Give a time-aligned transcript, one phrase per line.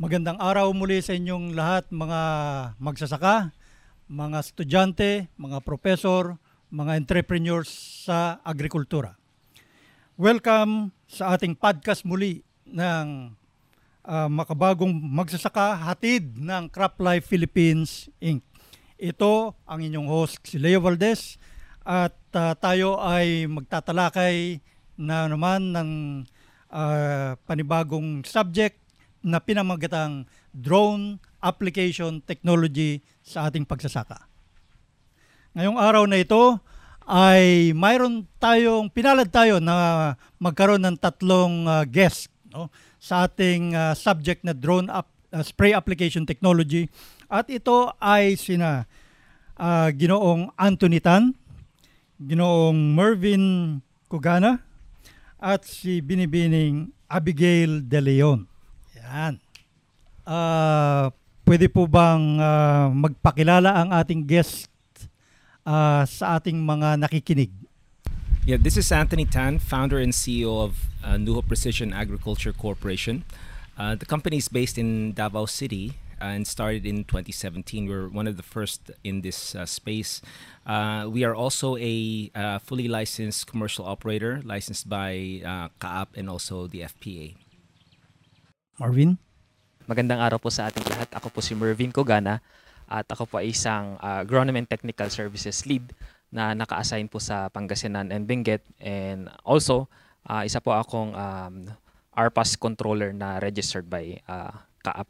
[0.00, 2.20] Magandang araw muli sa inyong lahat mga
[2.80, 3.52] magsasaka,
[4.08, 6.40] mga estudyante, mga profesor,
[6.72, 7.68] mga entrepreneurs
[8.08, 9.20] sa agrikultura.
[10.16, 13.36] Welcome sa ating podcast muli ng
[14.08, 18.40] uh, makabagong magsasaka hatid ng Crop Life Philippines Inc.
[18.96, 21.36] Ito ang inyong host si Leo Valdez
[21.84, 24.64] at uh, tayo ay magtatalakay
[24.96, 25.90] na naman ng
[26.72, 28.79] uh, panibagong subject
[29.20, 34.24] na pinamagatang drone application technology sa ating pagsasaka.
[35.56, 36.60] Ngayong araw na ito
[37.10, 42.70] ay mayroon tayong pinalad tayo na magkaroon ng tatlong uh, guest no
[43.00, 46.86] sa ating uh, subject na drone up, uh, spray application technology
[47.26, 48.84] at ito ay sina
[49.56, 51.32] uh, Ginoong Anthony Tan,
[52.18, 53.78] Ginoong Mervin
[54.10, 54.60] Cugana
[55.38, 58.49] at si Binibining Abigail De Leon.
[59.10, 59.42] Yan.
[60.22, 61.10] Uh,
[61.42, 64.70] pwede po bang uh, magpakilala ang ating guest
[65.66, 67.50] uh, sa ating mga nakikinig?
[68.46, 73.26] Yeah, this is Anthony Tan, founder and CEO of uh, Nuho Precision Agriculture Corporation.
[73.76, 77.88] Uh, the company is based in Davao City and started in 2017.
[77.88, 80.22] We're one of the first in this uh, space.
[80.66, 82.30] Uh, we are also a
[82.62, 85.42] fully licensed commercial operator, licensed by
[85.80, 87.49] CAAP and also the FPA.
[88.80, 89.20] Marvin?
[89.84, 91.12] Magandang araw po sa ating lahat.
[91.12, 92.40] Ako po si Mervin Cogana
[92.88, 95.92] at ako po ay isang uh, Agronomy and Technical Services Lead
[96.32, 99.84] na naka-assign po sa Pangasinan and Benguet and also
[100.24, 101.68] uh, isa po akong um,
[102.16, 105.08] RPAS controller na registered by uh, CAAP.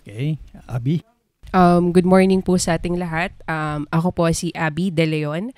[0.00, 1.04] Okay, Abi?
[1.52, 3.36] Um, good morning po sa ating lahat.
[3.44, 5.52] Um, ako po si Abby De Leon.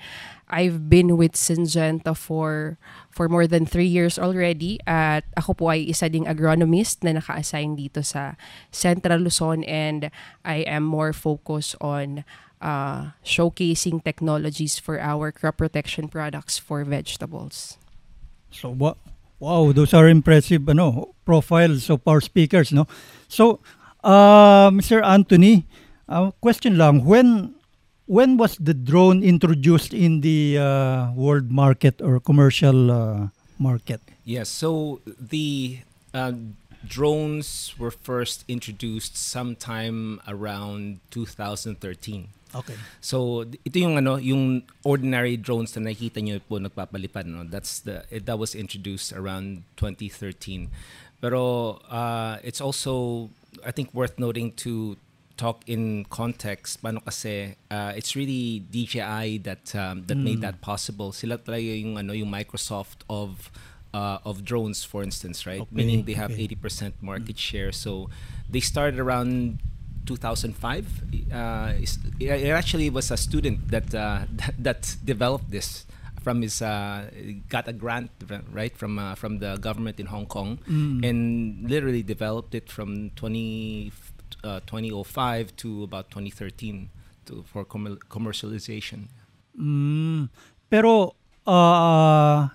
[0.49, 2.81] I've been with Syngenta for
[3.13, 7.77] for more than three years already at ako po ay isa ding agronomist na naka-assign
[7.77, 8.33] dito sa
[8.73, 10.09] Central Luzon and
[10.41, 12.25] I am more focused on
[12.61, 17.77] uh, showcasing technologies for our crop protection products for vegetables.
[18.49, 22.89] So wow, those are impressive ano profiles of our speakers, no?
[23.29, 23.61] So
[24.03, 25.05] uh, Mr.
[25.05, 25.69] Anthony,
[26.09, 27.58] uh, question lang, when
[28.09, 33.27] when was the drone introduced in the uh, world market or commercial uh,
[33.59, 34.01] market?
[34.25, 35.79] Yes, so the
[36.13, 36.33] uh,
[36.85, 41.77] drones were first introduced sometime around 2013.
[42.55, 42.73] Okay.
[42.99, 47.45] So ito yung ano, yung ordinary drones na nakikita niyo po nagpapalipad no.
[47.45, 50.65] That's the it, that was introduced around 2013.
[51.21, 53.29] Pero uh, it's also
[53.61, 54.97] I think worth noting to
[55.39, 60.27] talk in context paano kasi uh, it's really DJI that um, that mm.
[60.27, 63.47] made that possible sila talaga yung ano yung Microsoft of
[63.95, 65.71] uh, of drones for instance right okay.
[65.71, 66.51] meaning they have okay.
[66.59, 67.47] 80% market mm.
[67.47, 68.11] share so
[68.51, 69.63] they started around
[70.11, 70.51] 2005
[71.31, 71.71] uh,
[72.19, 75.87] it actually was a student that uh, that, that developed this
[76.19, 77.07] from his uh,
[77.47, 78.11] got a grant
[78.51, 80.99] right from uh, from the government in Hong Kong mm.
[80.99, 83.93] and literally developed it from 20
[84.43, 86.89] uh, 2005 to about 2013
[87.25, 89.07] to, for com- commercialization.
[89.59, 90.29] Mm,
[90.69, 92.47] pero uh,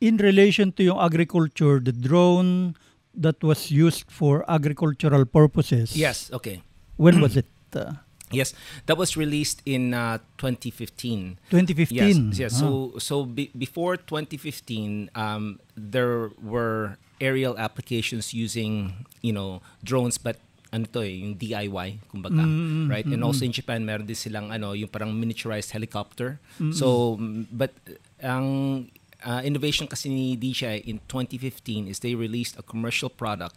[0.00, 2.74] in relation to yung agriculture, the drone
[3.14, 5.96] that was used for agricultural purposes.
[5.96, 6.62] Yes, okay.
[6.96, 7.46] When was it?
[7.74, 7.92] Uh,
[8.30, 8.52] Yes,
[8.84, 11.38] that was released in uh, 2015.
[11.48, 11.96] 2015.
[11.96, 12.52] Yes, yes.
[12.60, 12.98] So ah.
[12.98, 20.36] so be, before 2015, um, there were aerial applications using you know drones, but
[20.72, 22.90] ano to eh, yung DIY, kumbaga, mm-hmm.
[22.92, 23.06] right?
[23.06, 26.40] And also in Japan, meron din silang ano, yung parang miniaturized helicopter.
[26.60, 26.76] Mm-hmm.
[26.76, 27.16] So,
[27.52, 27.72] but
[28.20, 28.90] ang
[29.24, 33.56] uh, innovation kasi ni DJI in 2015 is they released a commercial product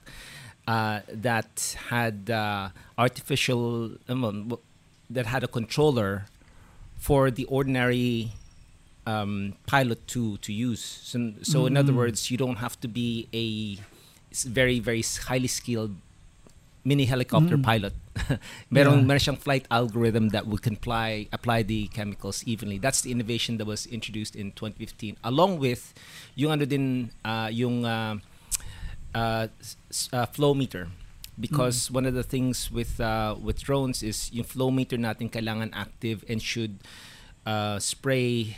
[0.67, 4.57] uh, that had uh, artificial, um,
[5.09, 6.31] that had a controller
[6.95, 8.31] for the ordinary
[9.05, 10.79] um, pilot to to use.
[11.03, 11.67] So, so mm-hmm.
[11.67, 13.81] in other words, you don't have to be a
[14.47, 15.97] very very highly skilled
[16.83, 17.63] mini helicopter mm.
[17.63, 17.93] pilot.
[18.69, 19.05] meron, yeah.
[19.05, 22.77] meron siyang flight algorithm that will can apply, the chemicals evenly.
[22.77, 25.17] That's the innovation that was introduced in 2015.
[25.23, 25.93] Along with
[26.35, 28.17] yung ano din, uh, yung uh,
[29.13, 29.47] uh,
[30.13, 30.89] uh, flow meter.
[31.39, 31.95] Because mm.
[31.95, 36.25] one of the things with uh, with drones is yung flow meter natin kailangan active
[36.27, 36.77] and should
[37.45, 38.57] uh, spray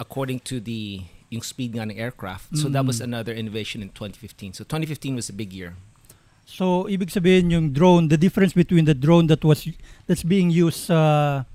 [0.00, 2.58] according to the yung speed ng aircraft.
[2.58, 3.14] So that was mm.
[3.14, 4.54] another innovation in 2015.
[4.54, 5.76] So 2015 was a big year.
[6.50, 9.70] So ibig sabihin yung drone, the difference between the drone that was
[10.10, 11.46] that's being used sa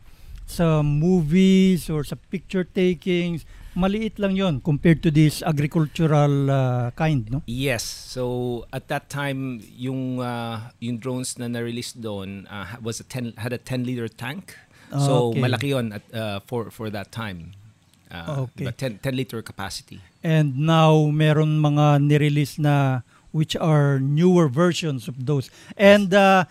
[0.47, 3.43] sa movies or sa picture takings,
[3.75, 7.43] maliit lang yon compared to this agricultural uh, kind, no?
[7.43, 7.83] Yes.
[7.83, 13.35] So at that time, yung uh, yung drones na na-release doon uh, was a 10
[13.35, 14.55] had a 10 liter tank.
[14.95, 15.41] So Okay.
[15.43, 17.51] malaki yon at uh, for for that time.
[18.07, 18.69] Uh, Okay.
[18.69, 19.99] but 10 10 liter capacity.
[20.23, 23.01] And now meron mga nirelease na
[23.35, 25.51] which are newer versions of those.
[25.75, 26.47] And uh,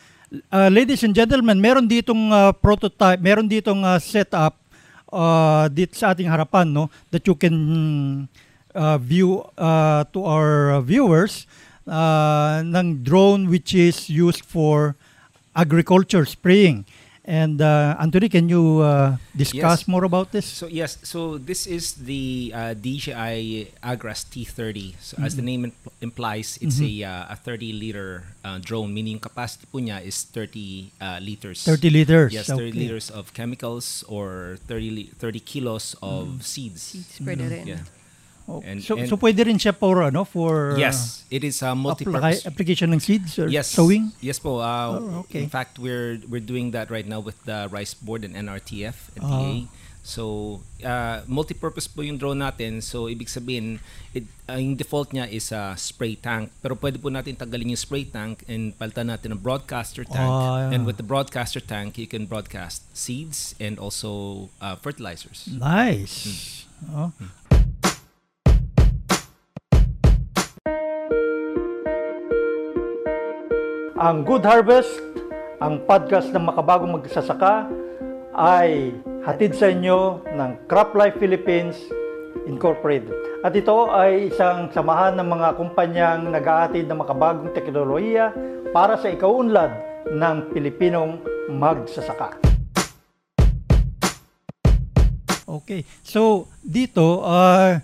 [0.52, 4.60] uh, ladies and gentlemen, meron ditong uh, prototype, meron ditong uh, setup
[5.08, 7.56] uh, dito sa ating harapan no that you can
[8.76, 11.46] uh, view uh, to our viewers
[11.86, 14.98] uh, ng drone which is used for
[15.54, 16.84] agriculture spraying.
[17.25, 19.88] And uh, Anthony, can you uh, discuss Yes.
[19.88, 20.44] more about this?
[20.44, 24.93] So yes, so this is the uh, DJI Agras T30.
[25.00, 25.47] So as the Mm-hmm.
[25.47, 29.81] name impl- implies, it's a uh, a 30 liter uh, drone, meaning yung capacity po
[29.81, 31.65] is 30 uh, liters.
[31.65, 32.32] 30 liters.
[32.32, 32.79] Yes, 30 okay.
[32.79, 36.93] liters of chemicals or 30 li- 30 kilos of seeds.
[37.25, 37.67] Pwede rin.
[37.81, 37.85] Yeah.
[38.44, 41.73] Oh, And- so, and- so pwede rin siya for ano for Yes, it is a
[41.73, 42.44] apply, multi-purpose.
[42.44, 44.12] application ng seeds or Yes, sowing.
[44.20, 44.61] Yes po.
[44.61, 45.41] Uh, Oh, okay.
[45.41, 49.25] In fact, we're we're doing that right now with the Rice Board and NRTF and
[49.25, 49.32] Ah.
[49.41, 49.52] DA.
[50.05, 52.85] So, uh, multi-purpose po yung drone natin.
[52.85, 53.81] So, ibig sabihin,
[54.12, 56.52] it, uh, yung default niya is a spray tank.
[56.61, 60.29] Pero pwede po natin tanggalin yung spray tank and palitan natin ng broadcaster tank.
[60.29, 60.76] Ah, yeah.
[60.76, 65.49] And with the broadcaster tank, you can broadcast seeds and also uh, fertilizers.
[65.49, 66.69] Nice.
[66.93, 67.08] Oh.
[73.94, 74.91] Ang Good Harvest,
[75.62, 77.70] ang podcast ng makabagong magsasaka
[78.35, 78.91] ay
[79.23, 81.79] hatid sa inyo ng Crop Life Philippines
[82.50, 83.14] Incorporated.
[83.46, 88.35] At ito ay isang samahan ng mga kumpanyang nag-aatid ng makabagong teknolohiya
[88.75, 89.70] para sa ikaunlad
[90.11, 91.23] ng Pilipinong
[91.55, 92.35] magsasaka.
[95.46, 95.87] Okay.
[96.02, 97.79] So dito uh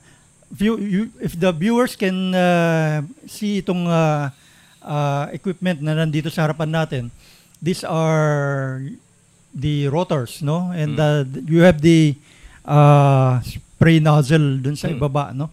[0.51, 4.35] view, you, if the viewers can uh, see itong uh,
[4.83, 7.03] uh, equipment na nandito sa harapan natin,
[7.61, 8.81] these are
[9.53, 10.71] the rotors, no?
[10.71, 12.15] And uh, you have the
[12.65, 14.97] uh, spray nozzle dun sa Mm.
[14.97, 15.51] ibaba, no?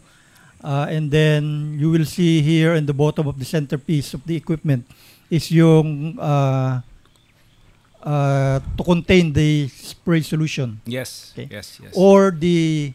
[0.64, 4.36] Uh, and then you will see here in the bottom of the centerpiece of the
[4.36, 4.84] equipment
[5.30, 6.82] is yung uh,
[8.04, 11.48] uh, to contain the spray solution Yes, Okay.
[11.52, 11.94] yes, yes.
[11.96, 12.92] or the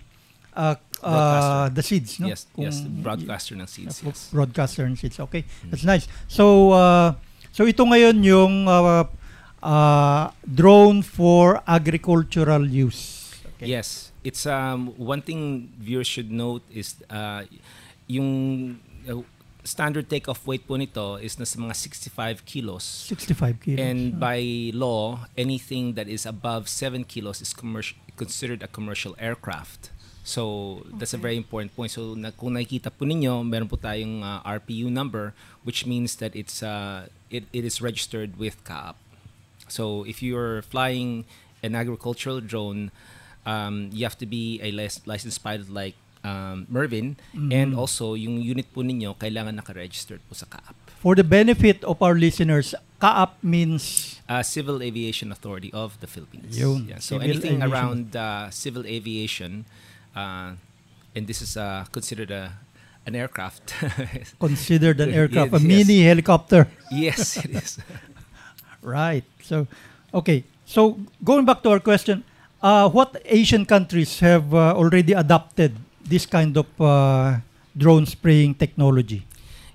[0.54, 2.28] uh, uh, the seeds, no?
[2.28, 4.02] yes, yes, Kung- broadcaster ng seeds.
[4.02, 4.30] uh, Yes.
[4.30, 5.18] broadcaster and seeds.
[5.18, 6.06] Okay, that's nice.
[6.28, 7.14] So, uh,
[7.52, 9.04] so ito ngayon yung uh,
[9.62, 13.34] uh, drone for agricultural use.
[13.56, 13.70] Okay.
[13.74, 17.46] Yes, it's um one thing viewers should note is uh
[18.06, 19.22] yung uh,
[19.62, 22.82] standard take-off weight po nito is nasa mga 65 kilos.
[23.06, 23.78] 65 kilos.
[23.78, 24.42] And by
[24.74, 29.94] law, anything that is above 7 kilos is commercial considered a commercial aircraft.
[30.22, 31.90] So that's a very important point.
[31.90, 36.34] So na, kung nakikita po ninyo, meron po tayong uh, RPU number which means that
[36.34, 38.94] it's uh, it, it is registered with CAAP.
[39.68, 41.24] So if you're flying
[41.62, 42.90] an agricultural drone,
[43.46, 48.38] um, you have to be a lic- licensed pilot like um, Mervin and also yung
[48.38, 50.74] unit po ninyo kailangan naka-registered po sa CAAP.
[51.02, 56.54] For the benefit of our listeners, CAAP means uh, Civil Aviation Authority of the Philippines.
[56.54, 57.70] Yun, Yeah, so Civil anything Aviation.
[57.74, 59.64] around uh, civil aviation,
[60.16, 60.52] uh,
[61.14, 62.52] and this is uh, considered a
[63.06, 63.74] an aircraft.
[64.40, 65.66] considered an aircraft, a Yes.
[65.66, 66.68] mini helicopter.
[66.90, 67.78] yes, it is.
[68.82, 69.24] Right.
[69.42, 69.66] So,
[70.14, 70.44] okay.
[70.66, 72.24] So, going back to our question,
[72.62, 77.38] uh, what Asian countries have uh, already adopted this kind of uh,
[77.76, 79.22] drone spraying technology?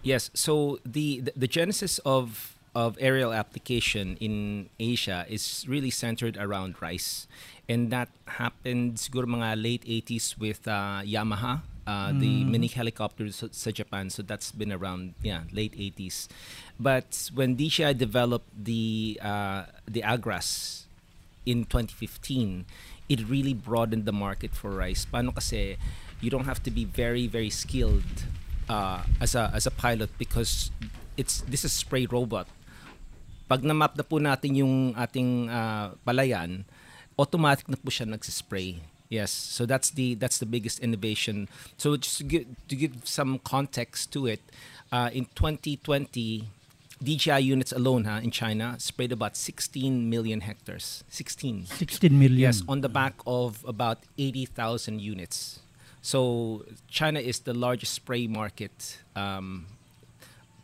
[0.03, 0.29] Yes.
[0.34, 6.77] So the, the the genesis of of aerial application in Asia is really centered around
[6.79, 7.25] rice,
[7.65, 8.05] and that
[8.38, 14.13] happened siguro mga late 80s with uh, Yamaha, uh, the mini helicopters sa Japan.
[14.13, 16.29] So that's been around yeah late 80s.
[16.77, 20.86] But when DJI developed the uh, the Agras
[21.50, 22.69] in 2015,
[23.10, 25.01] it really broadened the market for rice.
[25.10, 25.81] Paano kasi
[26.22, 28.29] you don't have to be very very skilled
[28.69, 30.69] uh, as a as a pilot because
[31.17, 32.46] it's this is spray robot.
[33.48, 36.68] Pag na-map na po natin yung ating uh, palayan,
[37.18, 38.77] automatic na po siya nagsispray.
[39.08, 41.48] Yes, so that's the that's the biggest innovation.
[41.80, 44.44] So just to give, to give some context to it,
[44.92, 46.44] uh, in 2020,
[47.04, 51.04] DJI units alone ha, in China sprayed about 16 million hectares.
[51.10, 51.66] 16.
[51.66, 52.39] 16 million.
[52.39, 55.60] Yes, on the back of about 80,000 units.
[56.01, 59.68] So China is the largest spray market, um,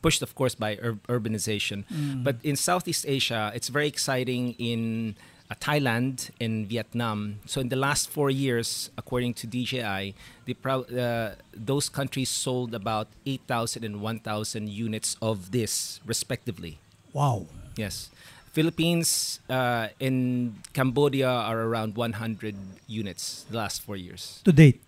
[0.03, 1.83] pushed of course by ur- urbanization.
[2.23, 5.15] But in Southeast Asia, it's very exciting in
[5.49, 7.39] uh, Thailand and Vietnam.
[7.45, 10.13] So in the last four years, according to DJI,
[10.45, 16.77] the pro- uh, those countries sold about 8,000 and 1,000 units of this, respectively.
[17.13, 17.47] Wow.
[17.75, 18.09] Yes.
[18.53, 22.55] Philippines uh, and Cambodia are around 100
[22.87, 24.41] units the last four years.
[24.45, 24.81] To date.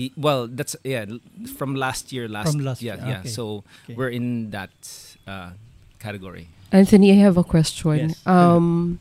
[0.00, 1.20] Y- Well, that's yeah l-
[1.58, 2.24] from last year.
[2.28, 3.20] Last, From last yeah year, yeah.
[3.20, 3.28] okay.
[3.28, 3.94] So Okay.
[4.00, 4.72] we're in that
[5.28, 5.52] uh,
[6.00, 6.48] category.
[6.72, 8.14] Anthony, I have a question.
[8.16, 8.22] Yes.
[8.24, 8.96] Um,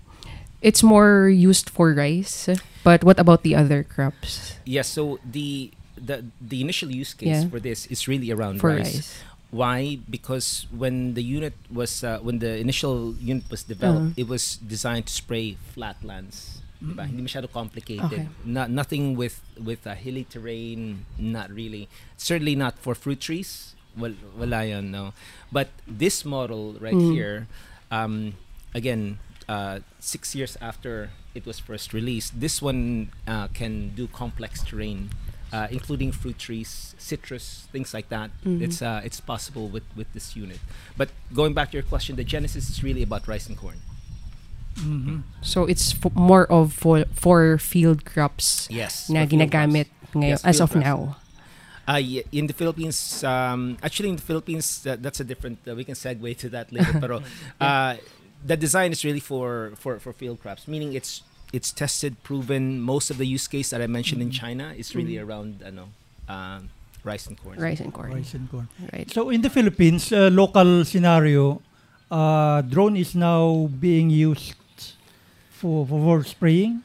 [0.61, 2.49] it's more used for rice,
[2.83, 4.91] but what about the other crops Yes.
[4.91, 7.47] So the the the initial use case Yeah.
[7.47, 8.95] for this is really around for rice.
[9.07, 9.11] rice?
[9.51, 9.97] Why?
[10.09, 14.21] Because when the unit was uh, when the initial unit was developed, Uh-huh.
[14.21, 16.61] it was designed to spray flatlands.
[16.79, 17.03] Diba?
[17.05, 18.05] Hindi masyado complicated.
[18.07, 18.27] Okay.
[18.45, 21.05] Not nothing with with a hilly terrain.
[21.19, 21.89] Not really.
[22.15, 23.75] Certainly not for fruit trees.
[23.97, 25.11] Wal, wala yun, no.
[25.51, 27.11] But this model right Mm.
[27.11, 27.47] here,
[27.91, 28.39] um,
[28.73, 29.19] again,
[29.49, 35.09] uh, six years after it was first released, this one uh, can do complex terrain,
[35.51, 38.31] uh, including fruit trees, citrus, things like that.
[38.45, 38.61] Mhm.
[38.63, 40.63] It's uh, it's possible with with this unit.
[40.95, 43.83] But going back to your question, the genesis is really about rice and corn.
[44.79, 45.23] Mhm.
[45.41, 49.09] So it's f- more of for, for field crops Yes.
[49.09, 50.15] na ginagamit crops.
[50.15, 50.85] ngayon Yes, as of crops.
[50.85, 51.15] now.
[51.89, 55.57] Uh, ye- in the Philippines, um, actually in the Philippines, that, that's a different.
[55.65, 56.93] Uh, we can segue to that later.
[57.01, 57.21] Pero
[57.61, 57.97] uh,
[58.45, 61.21] the design is really for, for, for field crops, meaning it's
[61.51, 62.77] it's tested, proven.
[62.77, 64.37] Most of the use case that I mentioned in Mhm.
[64.37, 65.25] China is really Mhm.
[65.25, 65.89] around, ano,
[66.29, 66.69] um,
[67.01, 67.57] rice and corn.
[67.57, 68.13] Rice and corn.
[68.13, 68.69] Rice and corn.
[68.93, 69.09] Right.
[69.09, 71.65] So in the Philippines, uh, local scenario,
[72.13, 74.58] uh, drone is now being used
[75.59, 76.83] for, for spraying.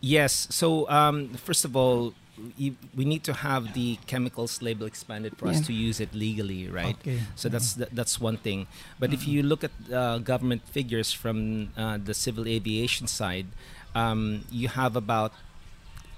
[0.00, 0.46] Yes.
[0.50, 2.14] So um, first of all,
[2.58, 6.68] y- we need to have the chemicals label expanded for us to use it legally,
[6.68, 6.96] right?
[7.00, 7.20] Okay.
[7.36, 8.66] So that's that, that's one thing.
[8.98, 13.46] But if you look at uh, government figures from uh, the civil aviation side,
[13.94, 15.32] um, you have about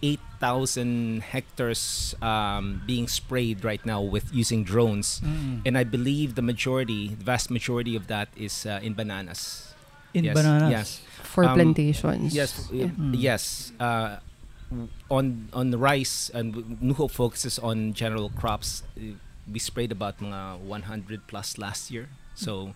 [0.03, 5.21] 8,000 hectares um, being sprayed right now with using drones.
[5.25, 5.63] Mm.
[5.65, 9.72] And I believe the majority, the vast majority of that is uh, in bananas.
[10.14, 10.71] In yes, bananas.
[10.71, 11.00] yes.
[11.25, 12.35] For Um, plantations.
[12.35, 12.87] Yes, Yeah.
[12.92, 13.14] Mm.
[13.16, 13.73] yes.
[13.81, 14.16] Uh,
[15.11, 18.83] on on the rice and Nuho focuses on general crops.
[18.97, 19.16] Uh,
[19.52, 22.07] We sprayed about mga 100 plus last year.
[22.38, 22.75] So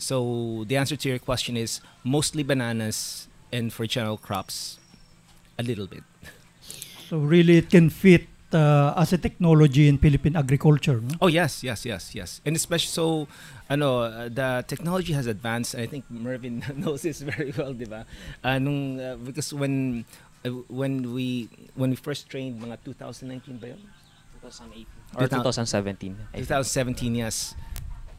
[0.00, 4.80] so the answer to your question is mostly bananas and for general crops
[5.58, 6.00] a little bit.
[7.04, 11.00] So really it can fit uh, as a technology in Philippine agriculture.
[11.00, 11.14] No?
[11.22, 12.40] Oh yes, yes, yes, yes.
[12.44, 13.28] And especially so
[13.68, 15.74] I know the technology has advanced.
[15.74, 18.06] I think Mervin knows this very well, 'di ba?
[18.42, 20.04] Uh, nung, uh, because when
[20.46, 21.46] uh, when we
[21.78, 23.80] when we first trained mga 2019 ba yun?
[24.42, 24.86] 2018
[25.20, 26.16] or 2017.
[26.34, 27.54] 2017, yes.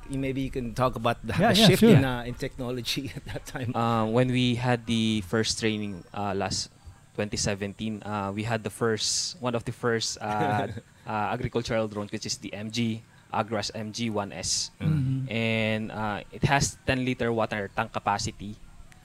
[0.09, 1.95] You- Maybe you can talk about the, Yeah, the yeah, shift sure.
[1.95, 3.71] in, uh, in technology at that time.
[3.71, 6.67] Uh, when we had the first training uh, last
[7.15, 10.67] 2017, uh, we had the first one of the first uh,
[11.07, 13.01] uh, agricultural drones, which is the MG
[13.33, 15.31] Agras MG1S, Mhm.
[15.31, 18.55] and uh, it has 10 liter water tank capacity.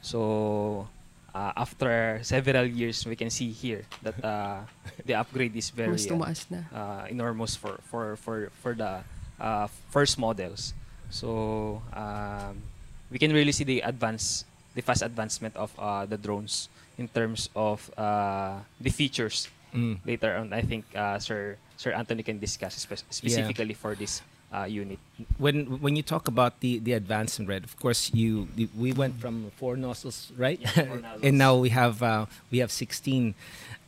[0.02, 0.88] So
[1.34, 4.60] uh, after several years, we can see here that uh,
[5.04, 5.94] the upgrade is very
[6.72, 9.02] uh, uh, enormous for for for for the
[9.38, 10.74] uh, first models.
[11.10, 12.62] So um,
[13.10, 14.42] we can really see the advance,
[14.74, 19.48] the fast advancement of uh, the drones in terms of uh, the features.
[19.74, 19.98] Mm.
[20.06, 24.22] Later on, I think uh, Sir Sir Anthony can discuss spe- specifically for this
[24.52, 24.98] uh, unit.
[25.38, 27.64] When when you talk about the the advancement, right?
[27.64, 30.60] Of course, you, you we went from four nozzles, right?
[30.60, 31.22] Yeah, four nozzles.
[31.26, 33.34] and now we have uh, we have 16.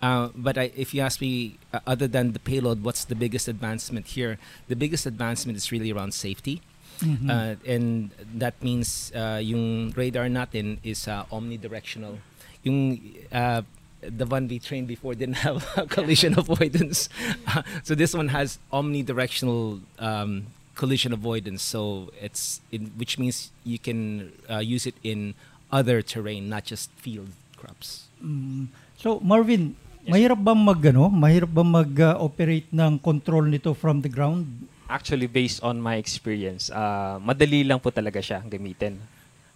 [0.01, 3.49] Uh, but I, if you ask me, uh, other than the payload, what's the biggest
[3.49, 4.39] advancement here?
[4.69, 6.63] The biggest advancement is really around safety.
[6.99, 7.31] Mhm.
[7.31, 12.19] Uh, and that means uh, yung radar natin is uh, omnidirectional.
[12.63, 13.01] Yung
[13.33, 13.63] uh,
[14.03, 17.09] the one we trained before didn't have collision avoidance.
[17.47, 21.63] Uh, so this one has omnidirectional um, collision avoidance.
[21.63, 25.35] So it's in, which means you can uh, use it in
[25.71, 28.07] other terrain, not just field crops.
[28.23, 28.69] Mm.
[28.97, 34.47] So Marvin, mahirap bang mag ano, mahirap bang mag-operate ng control nito from the ground?
[34.89, 38.97] Actually, based on my experience, uh, madali lang po talaga siya gamitin.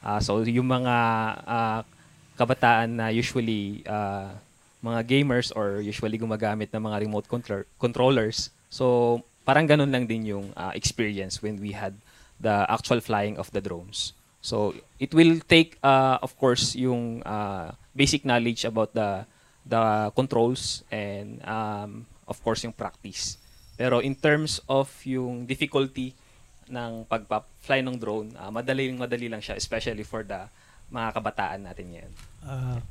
[0.04, 0.94] Uh, so, yung mga
[1.47, 1.80] uh,
[2.37, 4.33] kabataan na usually uh,
[4.83, 10.27] mga gamers or usually gumagamit ng mga remote control- controllers, so parang ganun lang din
[10.27, 11.95] yung uh, experience when we had
[12.43, 14.15] the actual flying of the drones.
[14.43, 19.23] So, it will take, uh, of course, yung uh, basic knowledge about the
[19.62, 23.39] the controls and um, of course yung practice.
[23.79, 26.15] Pero in terms of yung difficulty
[26.67, 30.51] ng pagpa-fly ng drone, ah, madali madali lang siya especially for the
[30.93, 32.13] mga kabataan natin ngayon.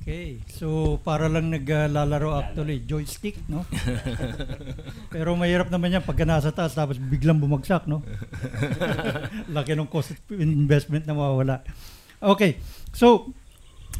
[0.01, 0.41] Okay.
[0.49, 3.61] So, para lang naglalaro actually, joystick, no?
[5.13, 8.01] Pero mahirap naman yan pagka nasa taas tapos biglang bumagsak, no?
[9.55, 11.61] Laki ng cost investment na mawawala.
[12.17, 12.57] Okay.
[12.89, 13.29] So,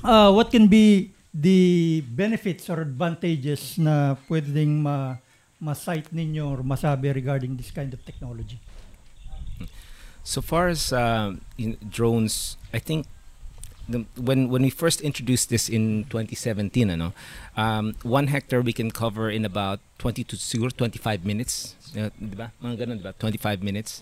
[0.01, 5.21] uh, what can be the benefits or advantages na pwedeng ma
[5.61, 8.57] ma-cite ninyo or masabi regarding this kind of technology?
[10.25, 13.05] So far as uh, in drones, I think
[13.87, 17.13] the, when when we first introduced this in 2017, ano,
[17.57, 21.75] um, one hectare we can cover in about 20 to siguro 25 minutes.
[21.97, 22.51] Uh, di ba?
[22.63, 24.01] Mga ganun, di 25 minutes.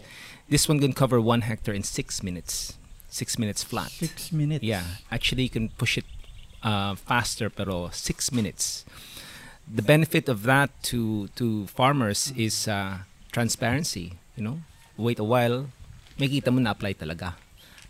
[0.50, 2.78] This one can cover one hectare in six minutes.
[3.10, 3.90] Six minutes flat.
[3.90, 4.64] Six minutes.
[4.64, 6.06] Yeah, actually you can push it
[6.62, 8.86] uh, faster, pero six minutes.
[9.70, 14.18] The benefit of that to to farmers is uh, transparency.
[14.38, 14.58] You know,
[14.98, 15.70] wait a while,
[16.18, 17.34] makita mo na apply talaga.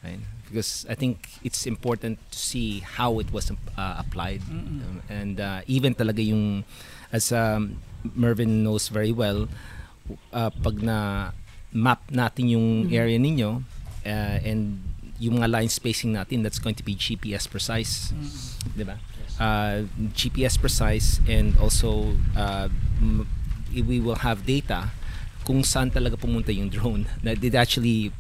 [0.03, 0.23] Right?
[0.49, 5.61] Because I think it's important to see how it was uh, applied, Um, and uh,
[5.69, 6.65] even talaga yung
[7.13, 7.77] as um,
[8.17, 9.47] Mervin knows very well,
[10.33, 11.31] uh, pag na
[11.69, 13.61] map natin yung area ninyo
[14.05, 14.81] uh, and
[15.21, 18.09] yung mga line spacing natin that's going to be GPS precise.
[18.73, 18.97] Di ba
[19.39, 22.67] uh, GPS precise and also uh,
[23.71, 24.91] we will have data
[25.47, 27.07] kung saan talaga pumunta yung drone.
[27.23, 28.11] That it actually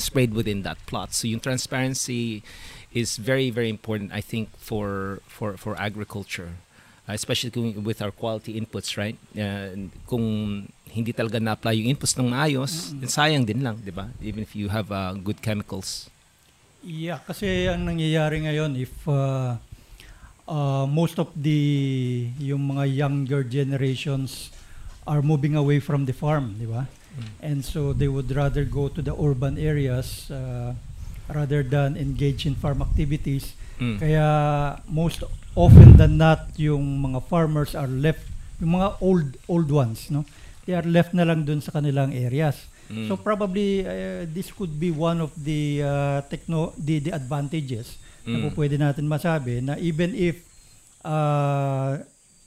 [0.00, 1.14] sprayed within that plot.
[1.14, 2.42] So yung transparency
[2.94, 6.56] is very very important I think for for for agriculture
[7.08, 9.16] Uh, especially kung with our quality inputs right?
[9.32, 14.12] Uh, kung hindi talaga na-apply yung inputs ng maayos then sayang din lang di ba?
[14.20, 16.12] Even if you have uh, good chemicals.
[16.84, 19.56] Yeah, kasi ang nangyayari ngayon if uh,
[20.44, 24.52] uh, most of the yung mga younger generations
[25.08, 26.84] are moving away from the farm, di ba?
[27.40, 30.74] And so they would rather go to the urban areas uh,
[31.28, 33.52] rather than engage in farm activities.
[33.78, 33.96] Mm.
[34.00, 34.26] Kaya
[34.88, 35.22] most
[35.54, 38.26] often than not yung mga farmers are left
[38.58, 40.26] yung mga old old ones, no?
[40.66, 42.66] They are left na lang dun sa kanilang areas.
[42.90, 43.06] Mm.
[43.06, 48.36] So probably uh, this could be one of the uh, techno the, the advantages na
[48.36, 48.52] Mm.
[48.52, 50.44] po pwede natin masabi na even if
[51.00, 51.96] uh,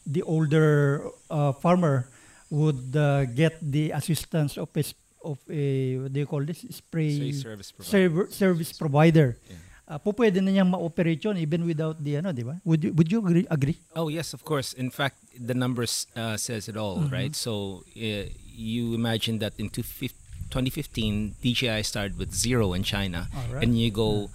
[0.05, 2.05] the older uh, farmer
[2.51, 4.83] would uh, get the assistance of a,
[5.23, 7.89] of a what do you call this spray service provider.
[7.89, 9.37] server, service provider.
[9.49, 9.55] Yeah.
[9.91, 12.55] Uh, po pwede na niyang ma-operate yun even without the ano, di ba?
[12.63, 13.47] Would you, would you agree?
[13.51, 13.75] agree?
[13.95, 14.71] Oh yes, of course.
[14.71, 17.35] In fact, the numbers uh, says it all, right?
[17.35, 23.63] So uh, you imagine that in 2015, DJI started with zero in China, right.
[23.63, 24.29] and you go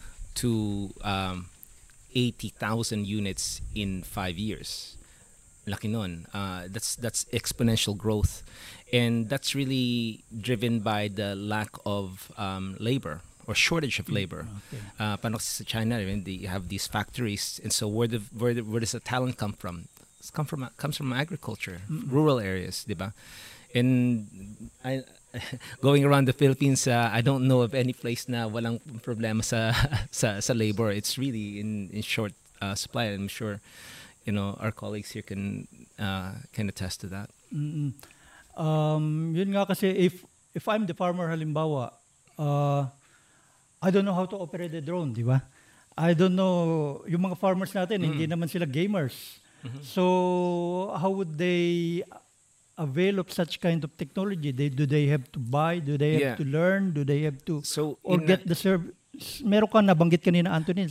[0.44, 1.48] to um,
[2.14, 4.95] 80,000 units in five years.
[5.66, 6.26] Laki nun.
[6.33, 8.42] Uh, that's that's exponential growth,
[8.92, 14.46] and that's really driven by the lack of um, labor or shortage of labor.
[14.72, 14.83] Okay.
[14.98, 18.62] Uh, sa China, I mean, they have these factories, and so where the where, the,
[18.62, 19.88] where does the talent come from?
[20.18, 23.14] It's come from comes from agriculture, rural areas, di ba?
[23.74, 25.05] And I,
[25.81, 29.72] going around the Philippines, uh, I don't know of any place na walang problema sa
[30.11, 30.90] sa, sa labor.
[30.90, 33.14] It's really in in short uh, supply.
[33.14, 33.61] I'm sure,
[34.26, 35.64] you know, our colleagues here can
[35.96, 37.30] uh, can attest to that.
[37.54, 37.94] Mm-mm.
[38.56, 41.92] Um, yun nga kasi if if I'm the farmer halimbawa,
[42.36, 42.90] uh,
[43.80, 45.44] I don't know how to operate the drone, di ba?
[45.96, 49.40] I don't know, yung mga farmers natin, hindi naman sila gamers.
[49.82, 52.04] So, how would they
[52.78, 54.52] avail of such kind of technology?
[54.52, 55.80] They, do they have to buy?
[55.80, 56.36] Do they have Yeah.
[56.36, 56.92] to learn?
[56.92, 58.92] Do they have to, So or get the service?
[59.42, 60.86] Meron ka nabanggit kanina, Anthony,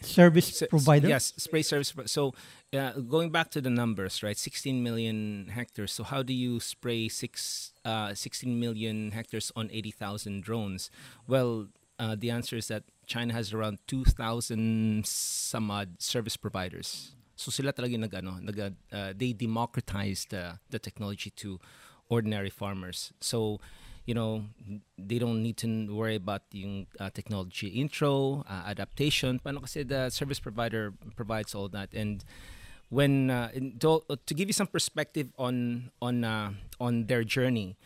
[0.00, 1.08] service S- s- provider?
[1.08, 1.92] Yes, spray service.
[2.08, 2.32] So,
[2.72, 4.36] uh, going back to the numbers, right?
[4.36, 5.92] 16 million hectares.
[5.92, 10.90] So, how do you spray six, uh, 16 million hectares on 80,000 drones?
[11.26, 17.12] Well, uh, the answer is that China has around 2,000 some odd service providers.
[17.34, 21.58] So, sila talaga nag, ano, nag, uh, they democratized the, the technology to
[22.08, 23.12] ordinary farmers.
[23.20, 23.60] So,
[24.06, 24.44] you know,
[24.98, 29.40] they don't need to worry about the uh, technology intro, uh, adaptation.
[29.40, 31.90] Paano kasi the service provider provides all that.
[31.94, 32.24] And
[32.90, 33.50] when uh,
[33.80, 37.78] to, to give you some perspective on on uh, on their journey,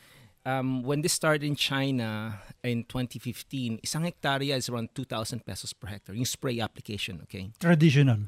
[0.45, 5.88] um, when this started in China in 2015, isang hektarya is around 2,000 pesos per
[5.88, 6.14] hectare.
[6.14, 7.53] Yung spray application, okay?
[7.61, 8.19] Traditional.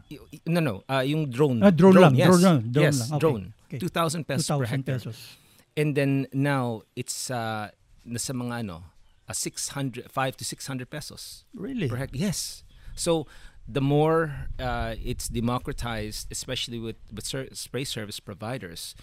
[0.47, 0.85] No, no.
[0.89, 1.63] Uh, yung drone.
[1.63, 2.29] Ah, drone lang, yes.
[2.29, 3.11] drone lang, drone yes, lang.
[3.17, 3.45] Okay, drone.
[3.69, 3.79] okay.
[3.81, 4.99] 2,000 pesos per 2,000 hectare.
[5.01, 5.19] pesos.
[5.77, 7.69] And then now it's uh
[8.07, 8.85] nasa mga ano,
[9.29, 11.89] uh, 600 5 to 600 pesos Really?
[11.89, 12.21] per hectare.
[12.21, 12.65] Yes.
[12.97, 13.29] So
[13.69, 18.95] the more uh, it's democratized, especially with with ser- spray service providers,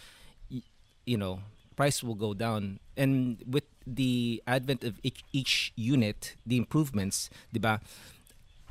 [0.52, 0.63] y-
[1.06, 1.39] you know,
[1.76, 2.80] price will go down.
[2.95, 7.82] And with the advent of each, each unit, the improvements, 'di ba?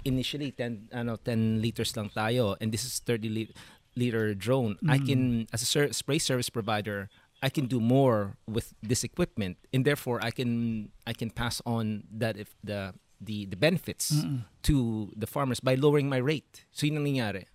[0.05, 3.55] initially 10 ano 10 liters lang tayo and this is 30 li-
[3.95, 7.07] liter drone i can as a ser- spray service provider
[7.39, 12.03] i can do more with this equipment and therefore i can i can pass on
[12.11, 12.91] that if the
[13.23, 14.27] the the benefits
[14.67, 17.47] to the farmers by lowering my rate so yun ang nangyari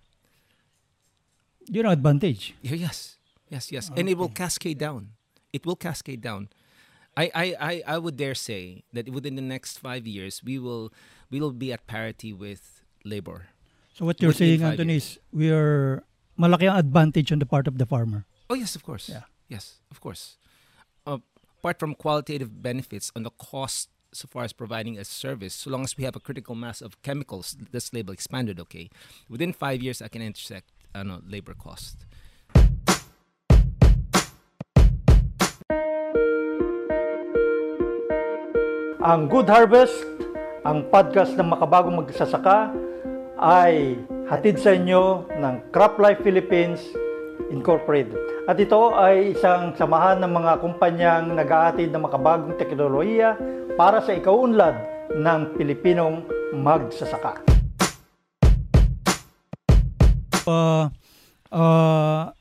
[1.68, 2.56] Yun ang advantage.
[2.64, 3.20] Yes,
[3.52, 5.12] yes, yes, and it will cascade down.
[5.52, 6.48] It will cascade down.
[7.16, 10.92] I, I, I, I would dare say that within the next five years, we will
[11.30, 13.48] we will be at parity with labor.
[13.92, 16.04] So what you're saying, Anthony, is we are
[16.38, 18.24] malaki ang advantage on the part of the farmer.
[18.48, 19.08] Oh yes, of course.
[19.12, 19.28] Yeah.
[19.48, 20.38] Yes, of course.
[21.04, 21.18] Uh,
[21.60, 25.82] apart from qualitative benefits on the cost so far as providing a service, so long
[25.84, 28.60] as we have a critical mass of chemicals, this label expanded.
[28.60, 28.90] Okay,
[29.28, 32.04] within five years, I can intersect uh, no, labor cost.
[38.98, 39.94] Ang Good Harvest,
[40.66, 42.74] ang podcast ng makabagong magsasaka,
[43.38, 43.94] ay
[44.26, 46.82] hatid sa inyo ng Crop Life Philippines
[47.48, 48.16] Incorporated.
[48.44, 53.40] At ito ay isang samahan ng mga kumpanyang nag-aatid ng makabagong teknolohiya
[53.76, 54.76] para sa ikaunlad
[55.16, 57.40] ng Pilipinong magsasaka.
[60.44, 60.88] Uh,
[61.52, 62.32] uh,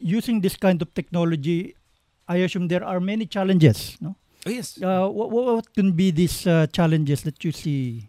[0.00, 1.76] using this kind of technology,
[2.28, 4.16] I assume there are many challenges, no?
[4.44, 8.08] Oh yes, Uh, what, what can be these uh, challenges that you see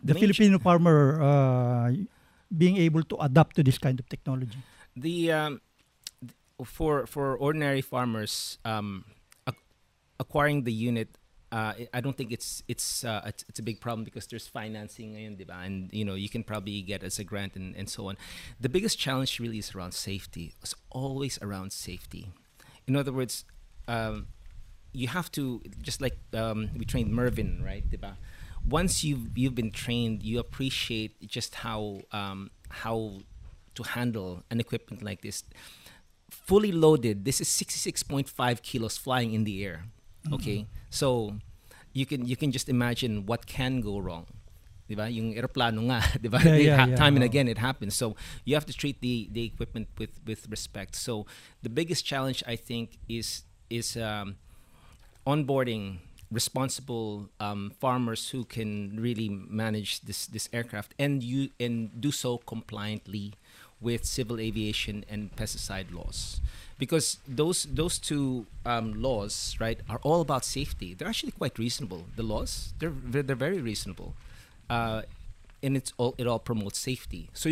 [0.00, 1.92] the main Filipino farmer uh,
[2.48, 4.56] being able to adapt to this kind of technology?
[5.00, 5.60] The um,
[6.64, 9.04] for for ordinary farmers um,
[9.48, 9.56] ac-
[10.18, 11.08] acquiring the unit
[11.50, 15.14] uh, I- don't think it's it's uh, it's, it's a big problem because there's financing
[15.14, 18.16] ngayon, and you know you can probably get as a grant and, and so on
[18.60, 22.32] the biggest challenge really is around safety it's always around safety
[22.86, 23.44] in other words
[23.86, 24.26] um,
[24.92, 27.88] you have to just like um, we trained Mervin, right?
[27.88, 28.16] Diba?
[28.68, 33.20] Once you've you've been trained, you appreciate just how um, how
[33.78, 35.46] to handle an equipment like this.
[36.28, 39.86] Fully loaded, this is sixty six point five kilos flying in the air.
[40.34, 41.38] Okay, so
[41.94, 44.26] you can you can just imagine what can go wrong.
[44.88, 45.08] Diba?
[45.12, 46.40] Yung aeroplano nga, diba?
[46.40, 46.96] Yeah, yeah, ha- yeah.
[46.96, 47.94] time and again it happens.
[47.94, 50.96] So you have to treat the the equipment with with respect.
[50.96, 51.24] So
[51.62, 54.36] the biggest challenge I think is is um,
[55.24, 62.12] onboarding responsible um, farmers who can really manage this this aircraft and you and do
[62.12, 63.32] so compliantly
[63.80, 66.40] with civil aviation and pesticide laws.
[66.78, 70.94] Because those those two um, laws right are all about safety.
[70.94, 72.72] They're actually quite reasonable the laws.
[72.78, 74.14] They're they're very reasonable.
[74.70, 75.02] Uh,
[75.62, 77.30] and it's all it all promotes safety.
[77.32, 77.50] So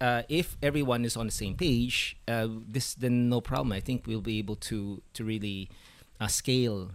[0.00, 3.72] uh, if everyone is on the same page, uh, this then no problem.
[3.72, 5.68] I think we'll be able to to really
[6.20, 6.90] uh, scale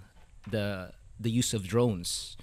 [0.49, 2.35] the the use of drones.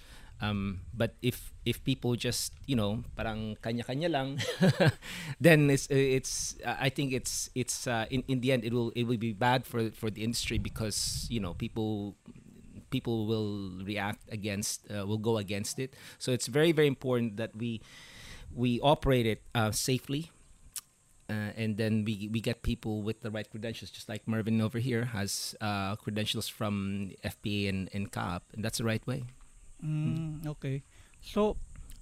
[0.43, 4.43] Um, but if if people just you know parang kanya-kanya lang,
[5.41, 8.91] then it's it's uh, I think it's it's uh, in in the end it will
[8.99, 12.19] it will be bad for for the industry because you know people
[12.91, 15.95] people will react against uh, will go against it.
[16.19, 17.79] So it's very very important that we
[18.51, 20.35] we operate it uh, safely
[21.33, 24.79] uh, and then we we get people with the right credentials, just like Mervin over
[24.79, 29.25] here has uh, credentials from FPA and, and CAP, and that's the right way.
[29.83, 30.81] Mm, okay.
[31.19, 31.59] So,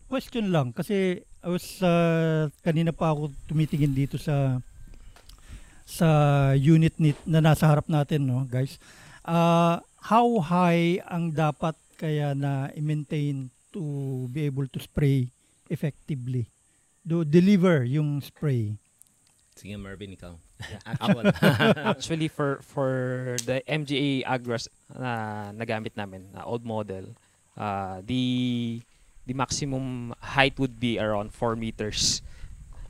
[0.07, 4.61] question lang kasi I was uh, kanina pa ako tumitingin dito sa
[5.89, 6.09] sa
[6.55, 8.77] unit ni, na nasa harap natin no, guys.
[9.25, 15.29] Uh, how high ang dapat kaya na i-maintain to be able to spray
[15.73, 16.47] effectively?
[17.01, 18.77] Do deliver yung spray.
[19.57, 20.37] Sige, Mervin, ikaw.
[20.89, 21.25] Actual.
[21.93, 22.93] Actually, for for
[23.45, 27.13] the MGA Agros na nagamit namin, na old model,
[27.61, 28.81] uh, the
[29.29, 32.25] the maximum height would be around 4 meters.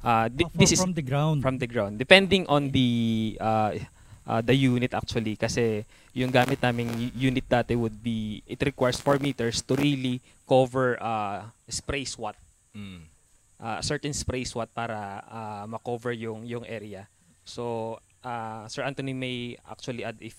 [0.01, 1.43] Uh, Ah, this is from the ground.
[1.43, 1.99] from the ground.
[1.99, 2.91] Depending on the
[3.37, 3.77] uh,
[4.25, 9.19] uh, the unit actually kasi yung gamit naming unit dati would be it requires 4
[9.21, 12.39] meters to really cover uh, spray SWAT.
[12.73, 13.05] Mm.
[13.61, 17.05] Uh, certain spray SWAT para uh, ma-cover yung yung area.
[17.45, 19.37] So uh, Sir Anthony may
[19.69, 20.33] actually add if,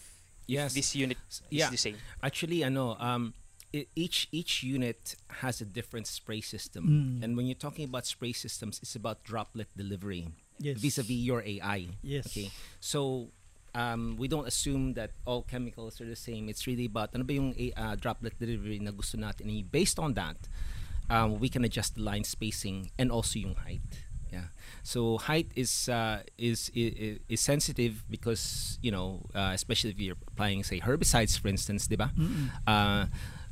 [0.49, 0.73] if Yes.
[0.73, 1.69] this unit is Yeah.
[1.69, 2.01] the same.
[2.19, 3.29] Actually, ano, um,
[3.73, 7.23] e- each each unit has a different spray system, Mm.
[7.23, 10.29] and when you're talking about spray systems, it's about droplet delivery
[10.59, 10.77] Yes.
[10.77, 11.89] vis-a-vis your AI.
[12.03, 12.27] Yes.
[12.27, 12.51] Okay.
[12.79, 13.29] So
[13.73, 16.49] um, we don't assume that all chemicals are the same.
[16.49, 19.47] It's really about ano ba yung uh, droplet delivery na gusto natin.
[19.49, 20.37] And based on that,
[21.09, 23.81] um, we can adjust the line spacing and also yung height.
[24.31, 24.51] Yeah.
[24.83, 30.15] So height is uh, is, is is sensitive because you know, uh, especially if you're
[30.29, 32.11] applying say herbicides, for instance, diba?
[32.15, 32.47] Mm-mm.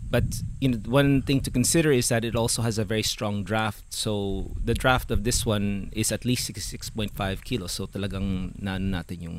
[0.10, 3.04] Uh, But you know, one thing to consider is that it also has a very
[3.06, 3.94] strong draft.
[3.94, 7.14] So the draft of this one is at least 66.5
[7.46, 7.78] kilos.
[7.78, 9.38] So talagang naano natin yung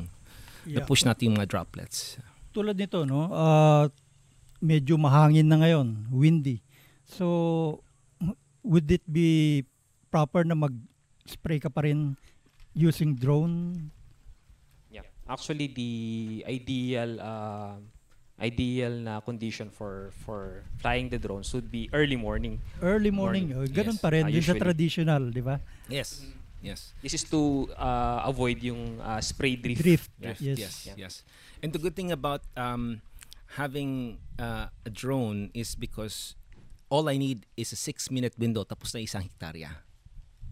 [0.63, 0.79] Yeah.
[0.79, 2.17] na-push natin yung mga droplets.
[2.51, 3.87] tulad nito, no, ah,
[4.59, 6.59] medyo mahangin na ngayon, windy.
[7.07, 7.79] So,
[8.61, 9.63] would it be
[10.11, 12.19] proper na mag-spray ka pa rin
[12.75, 13.87] using drone?
[14.91, 15.07] Yeah.
[15.27, 15.91] Actually, the
[16.43, 17.79] ideal uh,
[18.41, 22.57] ideal na condition for for flying the drones would be early morning.
[22.81, 24.01] Early morning, Morning, oh, ganun yes.
[24.01, 25.61] pa rin, Ah, yun sa traditional, di ba?
[25.85, 26.25] Yes.
[26.61, 26.93] Yes.
[27.01, 29.81] This is to uh, avoid yung uh, spray drift.
[29.81, 30.57] Drift, Drift, yes.
[30.57, 30.97] yes, Yeah.
[30.97, 31.13] yes.
[31.61, 33.01] And the good thing about um,
[33.57, 36.33] having uh, a drone is because
[36.89, 39.85] all I need is a six-minute window tapos na isang hektarya.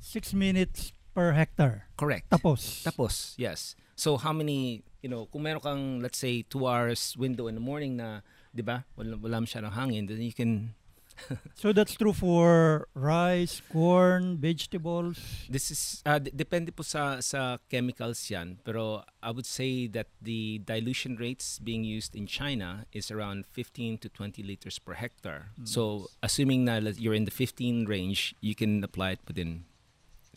[0.01, 1.89] Six minutes per hectare.
[1.97, 2.29] Correct.
[2.29, 2.81] Tapos.
[2.81, 3.75] Tapos, yes.
[3.93, 7.61] So how many, you know, kung meron kang, let's say, two hours window in the
[7.63, 8.21] morning na,
[8.53, 10.73] di ba, wala, wala masyadong hangin, then you can,
[11.59, 15.19] So that's true for rice, corn, vegetables.
[15.49, 20.07] this is, uh, d- depende po sa, sa chemicals yan, pero I would say that
[20.21, 25.51] the dilution rates being used in China is around 15 to 20 liters per hectare.
[25.63, 29.65] So assuming na that you're in the 15 range, you can apply it within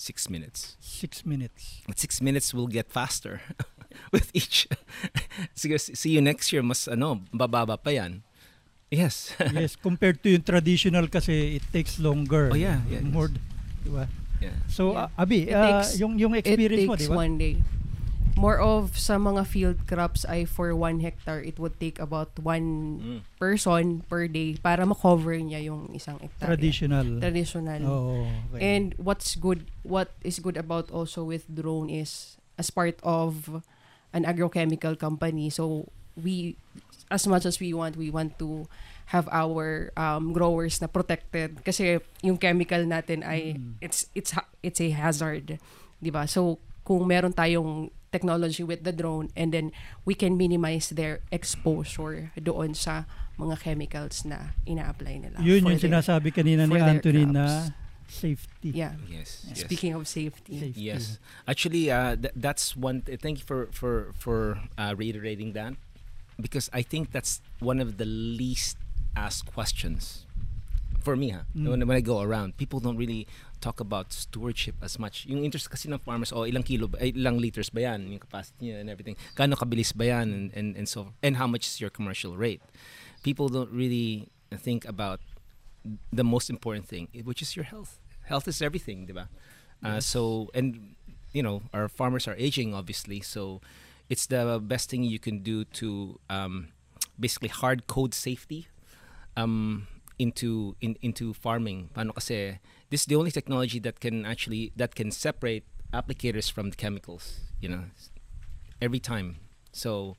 [0.03, 0.75] six minutes.
[0.83, 1.87] Six minutes.
[1.87, 3.39] At six minutes will get faster
[4.15, 4.67] with each.
[5.55, 8.27] Sige, see you next year, mas ano, bababa pa yan.
[8.91, 9.31] Yes.
[9.55, 12.51] yes, compared to yung traditional kasi it takes longer.
[12.51, 13.87] Oh, yeah, yeah, More, yes.
[13.87, 14.05] di ba?
[14.43, 14.57] yeah.
[14.69, 15.07] So, Yeah.
[15.07, 17.17] uh, Abi, It uh, takes- yung, yung experience it mo, di takes ba?
[17.17, 17.55] one day.
[18.35, 22.67] More of sa mga field crops ay for one hectare, it would take about one
[22.99, 23.19] Mm.
[23.37, 26.57] person per day para ma-cover niya yung isang hectare.
[26.57, 27.21] Traditional.
[27.21, 27.81] Traditional.
[27.85, 28.61] Oh, okay.
[28.61, 33.63] And what's good, what is good about also with drone is as part of
[34.13, 35.49] an agrochemical company.
[35.49, 36.57] So we,
[37.13, 38.65] as much as we want, we want to
[39.13, 43.77] have our um, growers na protected kasi yung chemical natin ay Mm.
[43.79, 45.61] it's it's ha- it's a hazard,
[46.01, 46.25] 'di ba?
[46.25, 49.73] So kung meron tayong technology with the drone and then
[50.05, 53.09] we can minimize their exposure doon sa
[53.41, 55.41] mga chemicals na ina-apply nila.
[55.41, 57.73] Yun yung their- sinasabi kanina ni Anthony na
[58.05, 58.77] safety.
[58.77, 59.01] Yeah.
[59.09, 59.49] Yes.
[59.49, 59.65] yes.
[59.65, 60.61] Speaking of safety.
[60.61, 60.77] Safety.
[60.77, 61.17] Yes,
[61.49, 63.01] actually, uh, th- that's one.
[63.01, 65.73] Th- thank you for for for uh, reiterating that,
[66.37, 68.77] because I think that's one of the least
[69.17, 70.29] asked questions
[71.01, 71.33] for me.
[71.33, 71.49] Huh?
[71.57, 71.73] Mm.
[71.73, 73.25] When, when I go around, people don't really
[73.63, 75.25] talk about stewardship as much.
[75.31, 78.67] Yung interest kasi ng farmers, oh, ilang kilo, ba- ilang liters ba yan, yung capacity
[78.67, 79.15] niya and everything.
[79.39, 82.61] Kano kabilis ba yan, and, and, and so, and how much is your commercial rate?
[83.23, 85.23] People don't really think about
[86.11, 88.03] the most important thing, which is your health.
[88.27, 89.31] Health is everything, di ba?
[89.83, 90.95] Uh, so, and
[91.33, 93.21] you know, our farmers are aging, obviously.
[93.23, 93.63] So,
[94.11, 96.69] it's the best thing you can do to um,
[97.19, 98.69] basically hard code safety
[99.37, 99.87] um,
[100.19, 101.91] into in, into farming.
[101.95, 102.59] Paano kasi
[102.91, 107.41] this is the only technology that can actually that can separate applicators from the chemicals.
[107.61, 107.85] You know,
[108.81, 109.39] every time.
[109.73, 110.17] So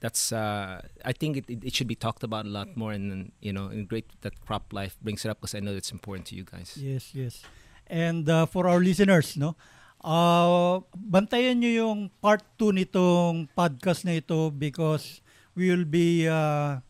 [0.00, 3.32] that's uh, I think it, it, it should be talked about a lot more, and
[3.40, 6.26] you know, and great that Crop Life brings it up because I know it's important
[6.32, 6.76] to you guys.
[6.80, 7.44] Yes, yes.
[7.86, 9.54] And uh, for our listeners, no,
[10.02, 15.20] uh, bantayan nyo yung part 2 nitong podcast na ito because
[15.52, 16.80] we will be uh,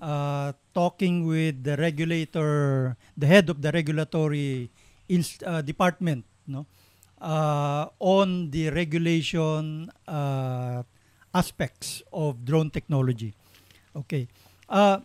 [0.00, 4.70] uh, talking with the regulator, the head of the regulatory
[5.46, 6.66] uh, department, no,
[7.22, 10.82] uh, on the regulation uh,
[11.32, 13.32] aspects of drone technology.
[13.94, 14.26] Okay.
[14.68, 14.98] Uh,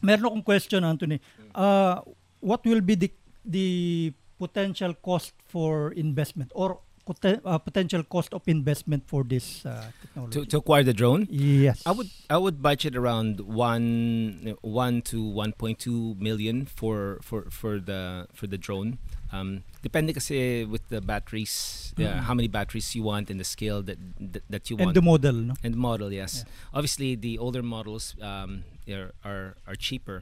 [0.00, 1.20] meron akong question, Anthony.
[1.54, 2.00] Uh,
[2.40, 3.10] what will be the
[3.44, 10.40] the potential cost for investment or uh, potential cost of investment for this uh, technology?
[10.40, 11.82] To, to acquire the drone, yes.
[11.86, 17.50] I would I would budget around one one to one point two million for for
[17.50, 18.98] for the for the drone.
[19.32, 22.28] Um, depende kasi with the batteries, yeah, Mhm.
[22.28, 24.92] how many batteries you want and the scale that that, that you want.
[24.92, 25.54] and the model, no?
[25.64, 26.44] and model, yes.
[26.76, 30.20] Obviously, the older models um, are, are are cheaper,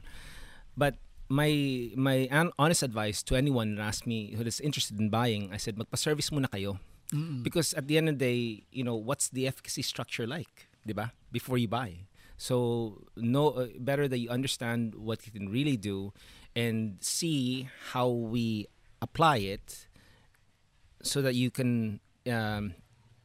[0.79, 0.95] but
[1.31, 1.47] my
[1.95, 5.55] my an- honest advice to anyone that asks me who is interested in buying, I
[5.57, 6.75] said magpa-service muna kayo
[7.15, 7.39] Mm-mm.
[7.39, 8.39] because at the end of the day,
[8.71, 11.15] you know what's the efficacy structure like, diba?
[11.31, 12.03] Before you buy,
[12.35, 16.11] so no uh, better that you understand what you can really do,
[16.51, 18.67] and see how we
[18.99, 19.87] apply it,
[21.01, 22.75] so that you can um,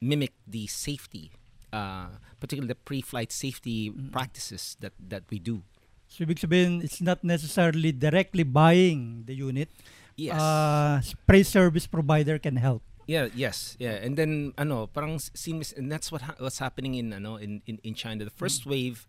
[0.00, 1.34] mimic the safety,
[1.72, 4.14] uh, particularly the pre-flight safety Mm.
[4.14, 5.66] practices that that we do.
[6.08, 9.68] So ibig sabihin, it's not necessarily directly buying the unit.
[10.16, 10.40] Yes.
[10.40, 12.82] Uh, spray service provider can help.
[13.06, 17.14] Yeah, yes, yeah, and then ano, parang seems and that's what ha- what's happening in
[17.14, 18.26] ano in, in in China.
[18.26, 19.06] The first wave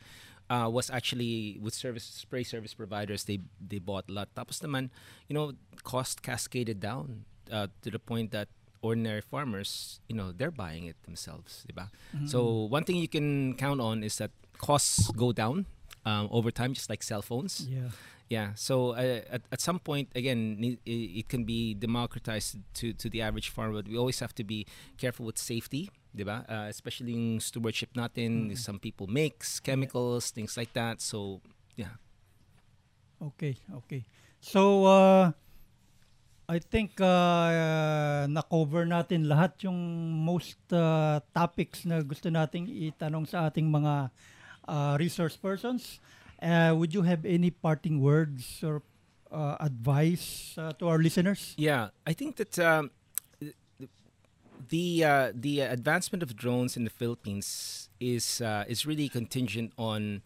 [0.54, 3.26] uh, was actually with service spray service providers.
[3.26, 4.30] They they bought a lot.
[4.38, 4.94] Tapos naman,
[5.26, 8.54] you know, cost cascaded down uh, to the point that
[8.86, 11.90] ordinary farmers, you know, they're buying it themselves, diba?
[12.30, 14.30] So one thing you can count on is that
[14.62, 15.66] costs go down
[16.08, 17.68] um, over time, just like cell phones.
[17.68, 17.92] Yeah.
[18.28, 18.50] Yeah.
[18.56, 20.80] So uh, at, at some point, again, it,
[21.24, 24.68] it can be democratized to, to the average farmer, but we always have to be
[25.00, 26.44] careful with safety, diba?
[26.44, 28.52] Uh, especially in stewardship natin.
[28.58, 31.00] Some people mix chemicals, things like that.
[31.00, 31.40] So,
[31.76, 31.96] yeah.
[33.20, 34.04] Okay, okay.
[34.40, 35.32] So, uh,
[36.48, 39.76] I think uh, na-cover natin lahat yung
[40.24, 44.12] most uh, topics na gusto nating itanong sa ating mga
[45.00, 46.00] resource persons.
[46.42, 48.84] Uh, would you have any parting words or
[49.32, 51.54] uh, advice uh, to our listeners?
[51.58, 52.92] Yeah, I think that um,
[54.70, 60.22] the uh, the advancement of drones in the Philippines is uh, is really contingent on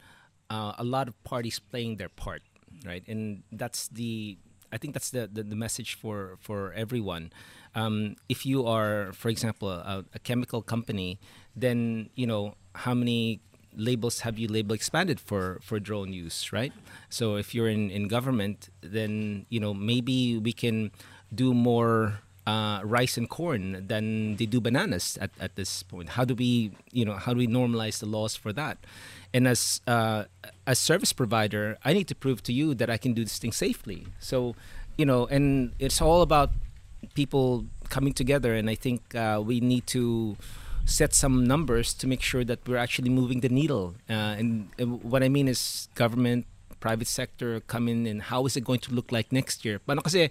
[0.50, 2.42] uh, a lot of parties playing their part,
[2.86, 3.04] right?
[3.08, 4.38] And that's the
[4.72, 7.32] I think that's the, the, the message for for everyone.
[7.74, 11.20] Um, if you are, for example, a, a chemical company,
[11.56, 13.42] then you know how many
[13.76, 16.74] labels have you label expanded for for drone use, right?
[17.10, 20.92] So if you're in in government, then you know maybe we can
[21.34, 26.10] do more uh, rice and corn than they do bananas at, at this point.
[26.10, 28.78] How do we you know how do we normalize the laws for that?
[29.34, 30.26] And as uh,
[30.68, 33.52] as service provider, I need to prove to you that I can do this thing
[33.52, 34.08] safely.
[34.20, 34.56] So
[34.98, 36.52] you know, and it's all about
[37.14, 40.38] people coming together, and I think uh, we need to
[40.86, 43.96] set some numbers to make sure that we're actually moving the needle.
[44.10, 46.46] Uh, and, and what I mean is government,
[46.80, 49.80] private sector come in, and how is it going to look like next year?
[49.80, 50.30] Paano kasi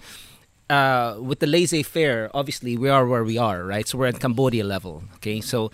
[0.68, 3.86] uh, with the laissez-faire, obviously we are where we are, right?
[3.86, 5.40] So we're at Cambodia level, okay?
[5.40, 5.70] So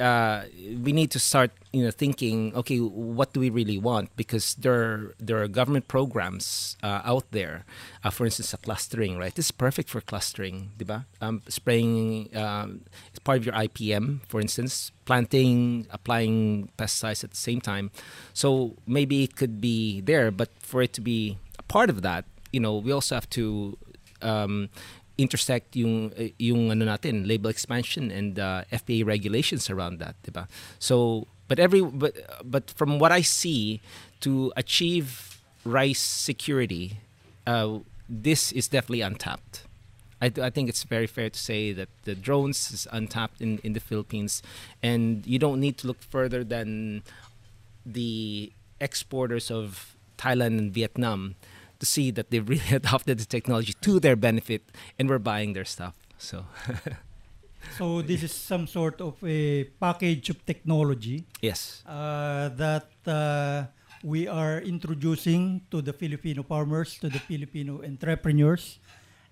[0.00, 0.44] uh,
[0.82, 4.14] we need to start, you know, thinking, okay, what do we really want?
[4.14, 7.66] Because there there are government programs uh, out there.
[8.04, 9.34] Uh, for instance, clustering, right?
[9.34, 11.04] This is perfect for clustering, diba?
[11.20, 17.42] Um, spraying um, it's part of your IPM, for instance, planting, applying pesticides at the
[17.42, 17.90] same time.
[18.32, 22.24] So maybe it could be there, but for it to be a part of that,
[22.52, 23.76] you know, we also have to
[24.22, 24.70] um,
[25.18, 30.46] intersect yung yung ano natin label expansion and uh, FPA regulations around that, diba?
[30.78, 33.80] So, but every but but from what I see,
[34.20, 36.98] to achieve rice security,
[37.46, 37.78] uh,
[38.08, 39.64] this is definitely untapped.
[40.22, 43.74] I, I think it's very fair to say that the drones is untapped in, in
[43.74, 44.42] the Philippines,
[44.82, 47.02] and you don't need to look further than
[47.84, 51.34] the exporters of Thailand and Vietnam
[51.80, 54.62] to see that they've really adopted the technology to their benefit
[54.98, 55.94] and we're buying their stuff.
[56.18, 56.46] So,
[57.72, 61.82] So, this is some sort of a package of technology yes.
[61.86, 63.66] uh, that uh,
[64.04, 68.78] we are introducing to the Filipino farmers, to the Filipino entrepreneurs.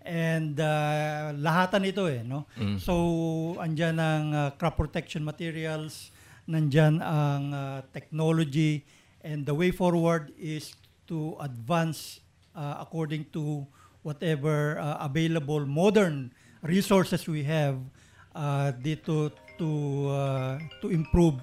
[0.03, 2.51] And uh, lahatan ito eh, no?
[2.83, 6.11] So, andyan ang uh, crop protection materials,
[6.51, 8.83] nandyan ang uh, technology,
[9.23, 10.75] and the way forward is
[11.07, 12.19] to advance
[12.57, 13.67] uh, according to
[14.03, 17.79] whatever uh, available modern resources we have
[18.35, 19.71] uh, dito to
[20.11, 21.41] uh, to improve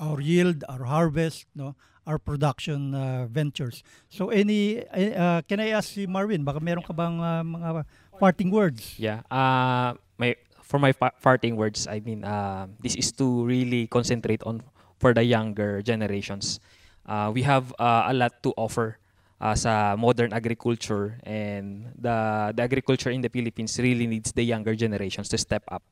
[0.00, 3.82] our yield, our harvest, no, our production uh, ventures.
[4.08, 7.84] So any uh, can I ask si Marvin, baka meron ka bang uh, mga
[8.18, 8.96] parting words?
[8.96, 9.22] Yeah.
[9.28, 14.42] Uh, my for my pa- parting words, I mean, uh, this is to really concentrate
[14.46, 14.62] on
[14.98, 16.60] for the younger generations.
[17.04, 19.00] Uh, we have uh, a lot to offer
[19.40, 24.76] uh, sa modern agriculture and the the agriculture in the Philippines really needs the younger
[24.76, 25.82] generations to step up.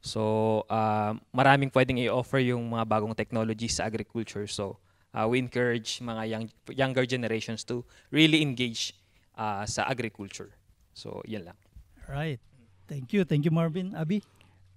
[0.00, 4.46] So, uh, maraming pwedeng i-offer yung mga bagong technologies sa agriculture.
[4.46, 4.78] So,
[5.16, 7.82] uh, we encourage mga young, younger generations to
[8.12, 8.94] really engage
[9.34, 10.54] uh, sa agriculture.
[10.94, 11.58] So, yan lang.
[12.06, 12.38] Right.
[12.86, 13.26] Thank you.
[13.26, 13.96] Thank you Marvin.
[13.98, 14.22] Abi?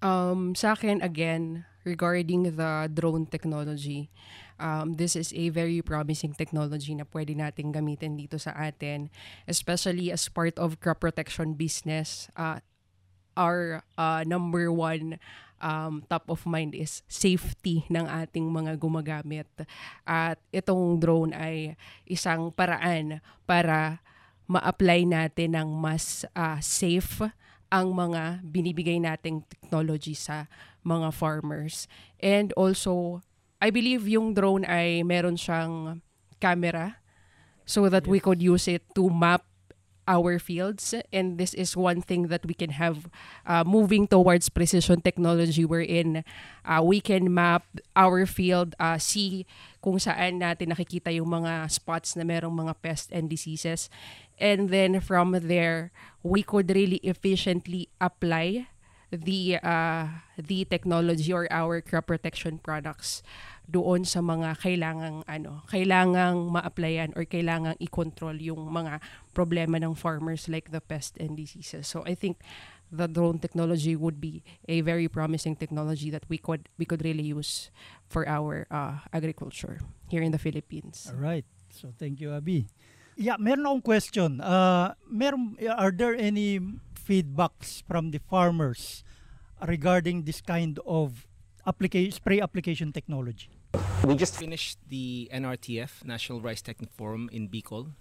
[0.01, 4.09] Um, sa akin, again, regarding the drone technology,
[4.57, 9.11] um, this is a very promising technology na pwede nating gamitin dito sa atin,
[9.47, 12.27] especially as part of crop protection business.
[12.35, 12.63] Uh,
[13.35, 15.19] our uh, number one
[15.61, 19.47] um, top of mind is safety ng ating mga gumagamit.
[20.07, 21.75] At itong drone ay
[22.07, 24.01] isang paraan para
[24.49, 27.21] ma-apply natin ng mas uh, safe
[27.69, 30.49] ang mga binibigay nating technology sa
[30.81, 31.85] mga farmers.
[32.17, 33.21] And also,
[33.61, 36.01] I believe yung drone ay meron siyang
[36.41, 36.97] camera
[37.69, 39.45] so that we could use it to map
[40.09, 40.97] our fields.
[41.13, 43.05] And this is one thing that we can have
[43.45, 46.25] uh, moving towards precision technology wherein
[46.65, 49.45] uh, we can map our field, uh, see
[49.85, 53.87] kung saan natin nakikita yung mga spots na merong mga pests and diseases.
[54.41, 55.93] And then from there,
[56.25, 58.67] we could really efficiently apply
[59.11, 63.21] the uh, the technology or our crop protection products
[63.69, 68.97] doon sa mga kailangang ano, kailangang ma-applyan or kailangang i-control yung mga
[69.37, 71.85] problema ng farmers like the pest and diseases.
[71.85, 72.41] So I think
[72.91, 77.23] the drone technology would be a very promising technology that we could we could really
[77.29, 77.69] use
[78.09, 79.77] for our uh, agriculture
[80.09, 81.05] here in the Philippines.
[81.13, 81.45] All right.
[81.69, 82.65] So thank you, Abi.
[83.19, 84.39] Yeah, meron akong question.
[84.39, 86.57] Uh, meron, are there any
[86.95, 89.03] feedbacks from the farmers
[89.59, 91.27] regarding this kind of
[91.67, 93.58] applica- spray application technology?
[94.03, 97.91] We just finished the NRTF National Rice Technic Forum in Bicol,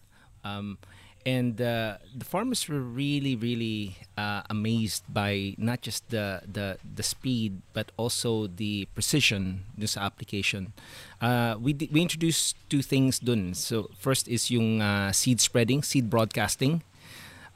[0.44, 0.78] um,
[1.26, 7.02] and uh, the farmers were really, really uh, amazed by not just the, the the
[7.02, 10.72] speed but also the precision dun sa application.
[11.20, 13.52] Uh, we we introduced two things dun.
[13.52, 16.80] So first is yung uh, seed spreading, seed broadcasting.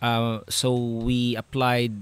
[0.03, 1.95] Uh, so we applied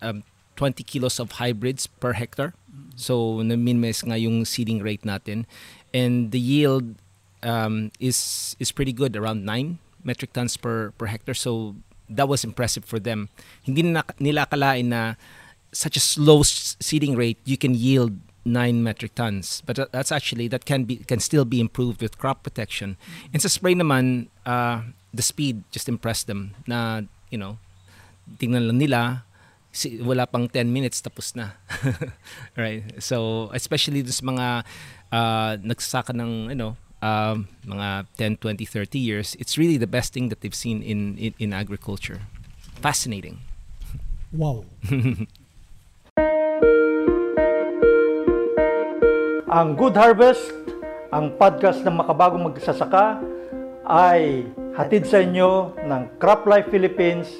[0.00, 0.22] um,
[0.56, 2.54] 20 kilos of hybrids per hectare.
[2.98, 5.46] So na-minimize nga yung seeding rate natin.
[5.94, 6.98] And the yield
[7.46, 11.38] um, is is pretty good, around 9 metric tons per per hectare.
[11.38, 11.78] So
[12.10, 13.30] that was impressive for them.
[13.62, 15.14] Hindi na nila akalain na
[15.70, 18.18] such a slow seeding rate you can yield
[18.48, 19.62] 9 metric tons.
[19.62, 22.96] But tha- that's actually that can be can still be improved with crop protection.
[23.30, 27.62] And sa spray naman uh, the speed just impressed them na you know
[28.40, 29.27] tingnan lang nila
[29.72, 31.56] si, wala pang 10 minutes tapos na.
[32.60, 32.84] right?
[33.02, 34.46] So, especially dun sa mga
[35.12, 40.12] uh, nagsasaka ng, you know, um, mga 10, 20, 30 years, it's really the best
[40.12, 42.20] thing that they've seen in, in, in agriculture.
[42.80, 43.38] Fascinating.
[44.32, 44.64] Wow.
[49.48, 50.52] ang Good Harvest,
[51.08, 53.16] ang podcast ng makabagong magsasaka,
[53.88, 54.44] ay
[54.76, 57.32] hatid sa inyo ng CropLife Philippines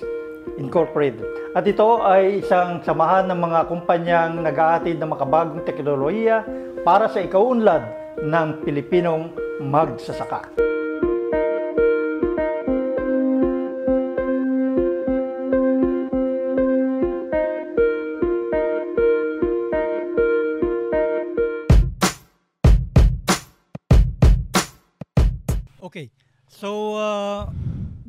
[0.57, 1.27] Incorporated.
[1.53, 6.47] At ito ay isang samahan ng mga kumpanyang nag-aatid ng makabagong teknolohiya
[6.87, 7.85] para sa ikaunlad
[8.23, 10.68] ng Pilipinong magsasaka.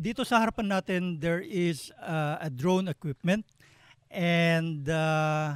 [0.09, 3.45] Dito sa harapan natin, there is uh, a drone equipment.
[4.09, 5.53] And uh,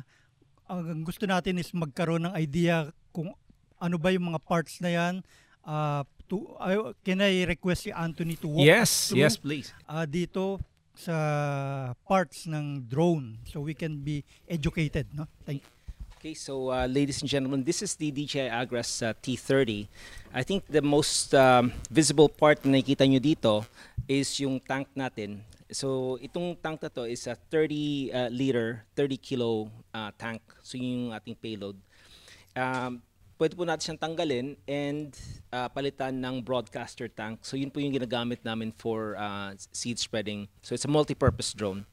[0.70, 3.34] ang gusto natin is magkaroon ng idea kung
[3.82, 5.26] ano ba yung mga parts na yan.
[5.66, 9.74] Uh, to, I- can I request si Anthony to walk Yes, through, yes, please.
[9.90, 10.62] uh, dito
[10.94, 11.18] sa
[12.06, 15.10] parts ng drone so we can be educated.
[15.18, 15.26] No?
[15.50, 15.66] Thank
[16.24, 19.92] Okay, so uh, ladies and gentlemen, this is the DJI Agras uh, T30.
[20.32, 23.68] I think the most um, visible part na nakikita nyo dito
[24.08, 25.44] is yung tank natin.
[25.68, 30.40] So itong tank na to is a 30 uh, liter, 30 kilo uh, tank.
[30.64, 31.76] So yun yung ating payload.
[32.56, 33.04] Um,
[33.36, 35.12] pwede po natin siyang tanggalin and
[35.52, 37.44] uh, palitan ng broadcaster tank.
[37.44, 40.48] So yun po yung ginagamit namin for uh, seed spreading.
[40.64, 41.84] So it's a multi-purpose drone.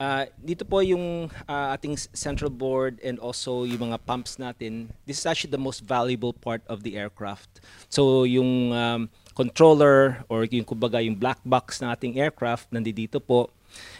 [0.00, 4.88] Uh, dito po yung uh, ating central board and also yung mga pumps natin.
[5.04, 7.60] This is actually the most valuable part of the aircraft.
[7.92, 13.52] So yung um, controller or yung kumbaga yung black box ng ating aircraft nandito po.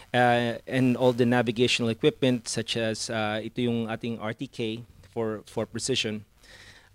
[0.09, 4.81] Uh, and all the navigational equipment such as uh, ito yung ating RTK
[5.13, 6.25] for for precision.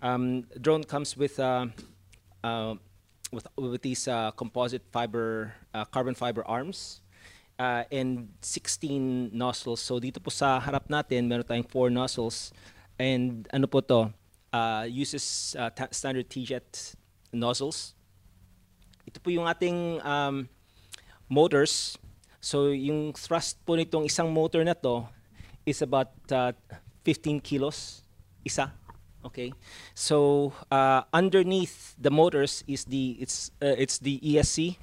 [0.03, 1.71] Um, drone comes with uh,
[2.43, 2.75] uh,
[3.31, 7.01] with with these uh, composite fiber uh, carbon fiber arms
[7.59, 9.81] uh, and 16 nozzles.
[9.81, 12.53] So dito po sa harap natin, meron tayong 4 nozzles.
[12.97, 14.09] And ano po to?
[14.53, 16.95] Uh, uses uh, ta- standard T-jet
[17.33, 17.93] nozzles.
[19.05, 20.49] Ito po yung ating um,
[21.29, 21.97] motors.
[22.39, 25.05] So yung thrust po nitong isang motor na to
[25.67, 26.55] is about uh,
[27.03, 28.07] 15 kilos
[28.47, 28.71] isa.
[29.25, 29.51] Okay.
[29.91, 34.79] So uh, underneath the motors is the it's uh, it's the ESC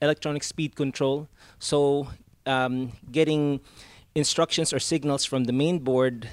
[0.00, 1.28] electronic speed control.
[1.62, 2.10] So
[2.42, 3.62] um, getting
[4.18, 6.26] instructions or signals from the main board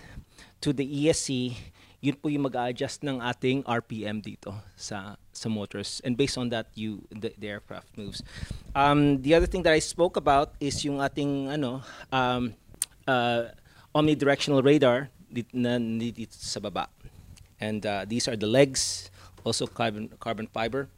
[0.61, 1.53] to the ESC,
[2.01, 6.01] yun po yung mag-adjust ng ating RPM dito sa sa motors.
[6.01, 8.25] And based on that, you the, the aircraft moves.
[8.73, 12.57] Um, the other thing that I spoke about is yung ating ano um,
[13.05, 13.53] uh,
[13.93, 16.89] omnidirectional radar dit- na dito sa baba.
[17.61, 19.13] And uh, these are the legs,
[19.45, 20.89] also carbon carbon fiber.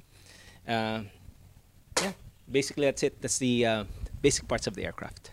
[0.64, 1.04] Uh,
[2.00, 2.16] yeah,
[2.48, 3.20] basically that's it.
[3.20, 3.84] That's the uh,
[4.22, 5.32] basic parts of the aircraft.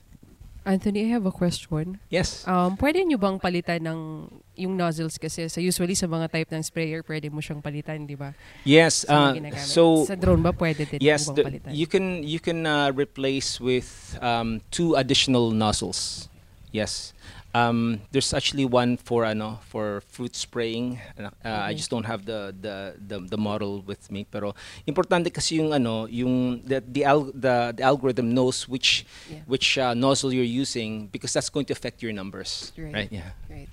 [0.69, 1.97] Anthony, I have a question.
[2.13, 2.45] Yes.
[2.45, 6.61] Um, pwede nyo bang palitan ng yung nozzles kasi sa usually sa mga type ng
[6.61, 8.37] sprayer pwede mo siyang palitan, di ba?
[8.69, 9.09] yes.
[9.09, 9.33] Uh,
[9.65, 11.71] so sa drone ba pwede din yes, bang palitan?
[11.73, 16.29] you can you can uh, replace with um, two additional nozzles.
[16.69, 17.17] Yes.
[17.59, 20.99] Um, there's actually one for ano for fruit spraying.
[21.19, 24.23] Uh, I just don't have the, the the the model with me.
[24.31, 24.55] Pero
[24.87, 29.43] importante kasi yung ano yung the the, al- the, the algorithm knows which Yeah.
[29.51, 32.71] which uh, nozzle you're using because that's going to affect your numbers.
[32.79, 32.95] Right.
[32.95, 33.11] Right.
[33.13, 33.35] Yeah.
[33.51, 33.69] Right.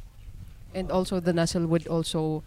[0.73, 2.43] And also the nozzle would also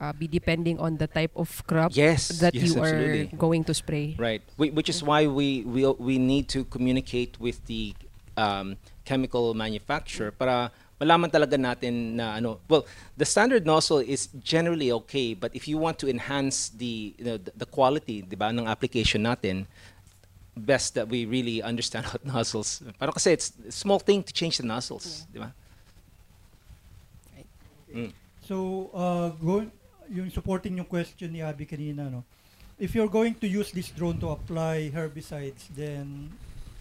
[0.00, 2.28] uh, be depending on the type of crop Yes.
[2.40, 3.30] that yes, you absolutely.
[3.32, 4.16] are going to spray.
[4.18, 4.42] Right.
[4.56, 7.94] Whi- Which is why we we we need to communicate with the
[8.40, 12.60] um, chemical manufacturer para malaman talaga natin na ano.
[12.68, 17.24] Well, the standard nozzle is generally okay, but if you want to enhance the you
[17.24, 19.68] know, the, the quality, 'di ba, ng application natin,
[20.56, 22.84] best that we really understand about nozzles.
[23.00, 25.52] Parang kasi it's a small thing to change the nozzles, 'di ba?
[27.90, 28.12] Mm.
[28.46, 29.70] So, uh, going,
[30.10, 32.22] yung supporting yung question ni Abby kanina, no?
[32.78, 36.32] If you're going to use this drone to apply herbicides, then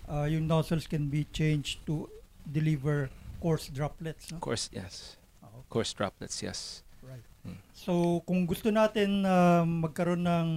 [0.10, 2.10] uh, yung nozzles can be changed to
[2.44, 3.08] deliver
[3.40, 4.38] coarse droplets, no?
[4.38, 5.16] Of course, yes.
[5.46, 5.62] Oo.
[5.62, 6.82] Of course, droplets, yes.
[7.00, 7.24] Right.
[7.46, 7.56] Mm.
[7.72, 7.94] So,
[8.26, 10.48] kung gusto natin uh, magkaroon ng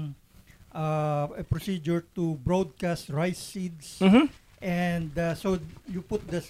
[0.72, 4.26] uh, a procedure to broadcast rice seeds, Mhm.
[4.58, 6.40] and uh, so you put the,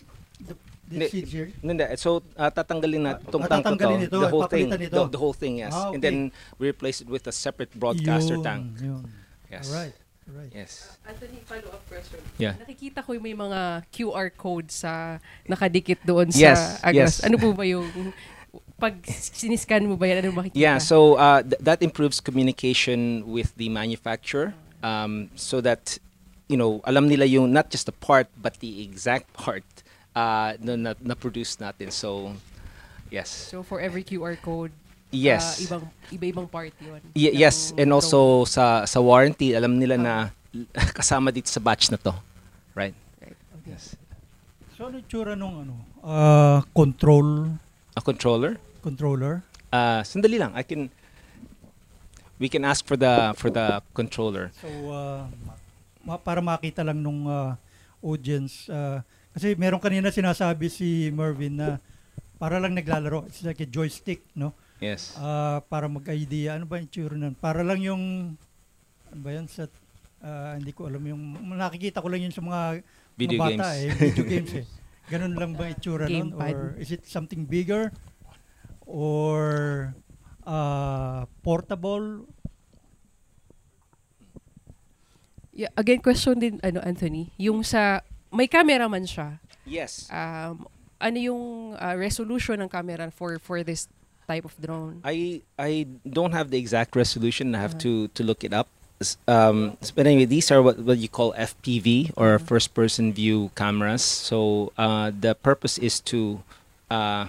[0.41, 0.55] the,
[0.89, 4.47] the Hindi, seeds here, Hindi, so uh, tatanggalin natin itong tank to, ito, the whole
[4.49, 4.89] thing, ito.
[4.89, 5.73] the, the whole thing, yes.
[5.75, 6.07] Ah, And okay.
[6.07, 6.17] then
[6.57, 8.63] we replace it with a separate broadcaster yun, tank.
[8.81, 9.05] Yun.
[9.53, 9.69] Yes.
[9.69, 9.93] Alright.
[10.31, 10.53] Alright.
[10.55, 10.97] Yes.
[11.03, 12.21] Anthony, follow-up question.
[12.39, 12.55] Yeah.
[12.59, 17.19] Nakikita ko yung may mga QR code sa nakadikit doon Yes, sa Agras.
[17.19, 17.27] yes.
[17.27, 17.91] Ano po ba yung
[18.79, 20.59] pag siniscan mo ba yan, ano makikita?
[20.59, 25.99] Yeah, so uh, th- that improves communication with the manufacturer um, so that,
[26.47, 29.67] you know, alam nila yung not just the part but the exact part
[30.15, 31.91] uh, na, na, na produce natin.
[31.91, 32.35] So,
[33.11, 33.31] yes.
[33.31, 34.71] So for every QR code,
[35.13, 35.61] Yes.
[35.61, 37.01] uh, ibang iba-ibang part 'yun.
[37.13, 40.15] Y- yes, and also sa sa warranty, alam nila na
[40.99, 42.17] kasama dito sa batch na to.
[42.73, 42.97] Right?
[43.21, 43.77] Right, okay.
[43.77, 43.93] Yes.
[44.73, 45.75] So ano tsura nung ano?
[46.01, 47.53] Uh, control
[47.93, 48.57] A controller?
[48.81, 49.45] controller.
[49.69, 50.57] Uh, sandali lang.
[50.57, 50.89] I can
[52.41, 54.49] we can ask for the for the controller.
[54.59, 55.29] So uh,
[56.03, 57.55] ma- para makita lang nung uh,
[58.01, 61.69] audience uh, kasi meron kanina sinasabi si Mervin na
[62.41, 63.29] para lang naglalaro.
[63.29, 64.57] It's like a joystick, no?
[64.83, 65.15] Yes.
[65.15, 66.59] Ah, para mag-idea.
[66.59, 67.39] Ano ba yung tsura nun?
[67.39, 68.35] Para lang yung
[69.15, 69.71] ano ba yan sa
[70.19, 71.23] ah, hindi ko alam yung
[71.55, 72.83] nakikita ko lang yun sa mga
[73.15, 73.79] Video mga bata games.
[73.79, 74.67] eh, video games eh.
[75.07, 76.35] Ganun lang ba itsura nun?
[76.35, 77.95] Or is it something bigger?
[78.83, 79.41] Or
[80.43, 82.27] uh, portable?
[85.53, 88.01] Yeah, again question din ano Anthony, yung sa
[88.33, 89.39] may camera man siya.
[89.69, 90.09] Yes.
[90.11, 90.67] Um
[90.97, 91.43] ano yung
[91.77, 93.87] uh, resolution ng camera for for this
[94.29, 95.01] type of drone?
[95.05, 97.55] I I don't have the exact resolution.
[97.55, 98.09] I have Uh-huh.
[98.09, 98.69] to to look it up.
[99.27, 102.47] Um, but anyway, these are what, what you call FPV or Mhm.
[102.47, 104.03] first person view cameras.
[104.07, 106.39] So uh, the purpose is to
[106.87, 107.27] uh,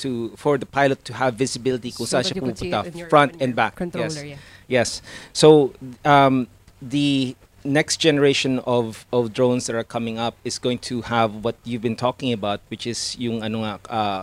[0.00, 2.72] to for the pilot to have visibility kung So saan that siya you could see
[2.72, 3.76] it in your- front and back.
[3.76, 4.24] Controller, yes.
[4.24, 4.40] yeah.
[4.68, 4.88] Yes.
[5.36, 6.48] So um,
[6.80, 7.36] the
[7.66, 11.82] next generation of, of drones that are coming up is going to have what you've
[11.82, 14.22] been talking about, which is yung ano nga, uh,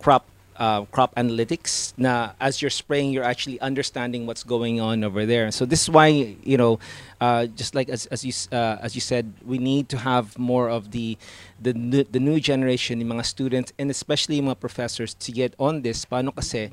[0.00, 0.24] crop
[0.56, 1.92] uh, crop analytics.
[1.96, 5.50] Now, as you're spraying, you're actually understanding what's going on over there.
[5.50, 6.78] So this is why you know,
[7.20, 10.68] uh, just like as as you uh, as you said, we need to have more
[10.68, 11.18] of the
[11.60, 15.82] the new, the new generation, yung mga students, and especially mga professors to get on
[15.82, 16.04] this.
[16.04, 16.70] Paano kasi?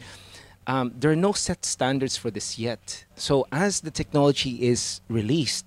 [0.68, 3.06] um, there are no set standards for this yet.
[3.16, 5.66] So as the technology is released,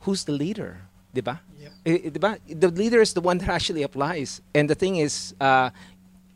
[0.00, 0.82] who's the leader?
[1.14, 1.40] Diba?
[1.60, 1.72] Yep.
[1.84, 2.38] Eh, eh, diba?
[2.48, 4.40] The leader is the one that actually applies.
[4.54, 5.70] And the thing is, uh,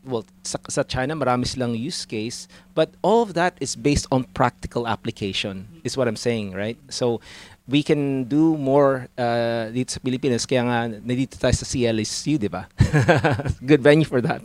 [0.07, 4.23] well, sa, sa China, marami silang use case, but all of that is based on
[4.31, 6.79] practical application, is what I'm saying, right?
[6.89, 7.19] So
[7.67, 12.47] we can do more uh, dito sa Pilipinas, kaya nga nandito tayo sa CLSU, di
[12.47, 12.71] ba?
[13.69, 14.41] Good venue for that.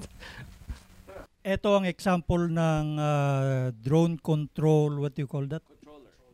[1.42, 5.62] Ito ang example ng uh, drone control, what do you call that?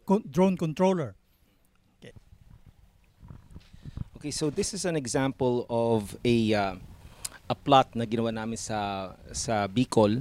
[0.09, 1.15] Con- drone controller.
[4.19, 6.75] Okay, so this is an example of a uh,
[7.49, 10.21] a plot na ginawa namin sa sa Bicol.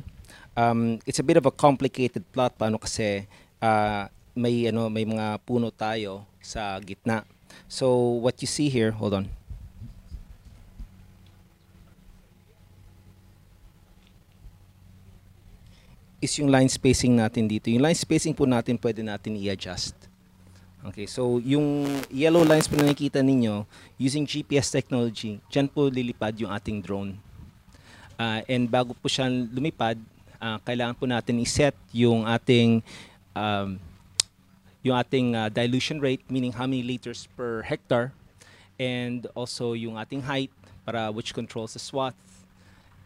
[0.57, 3.27] Um, it's a bit of a complicated plot paano kasi
[3.61, 7.27] uh, may ano may mga puno tayo sa gitna.
[7.67, 9.27] So what you see here, hold on.
[16.17, 17.69] is yung line spacing natin dito.
[17.69, 19.93] Yung line spacing po natin pwede natin i-adjust.
[20.85, 23.65] Okay, so yung yellow lines po na nakikita ninyo,
[23.97, 27.17] using GPS technology, dyan po lilipad yung ating drone.
[28.13, 29.97] Ah, and bago po siya lumipad,
[30.37, 32.85] ah, kailangan po natin i-set yung ating
[33.33, 33.81] um,
[34.85, 38.13] yung ating ah, dilution rate, meaning how many liters per hectare,
[38.77, 40.53] and also yung ating height
[40.85, 42.17] para which controls the swath.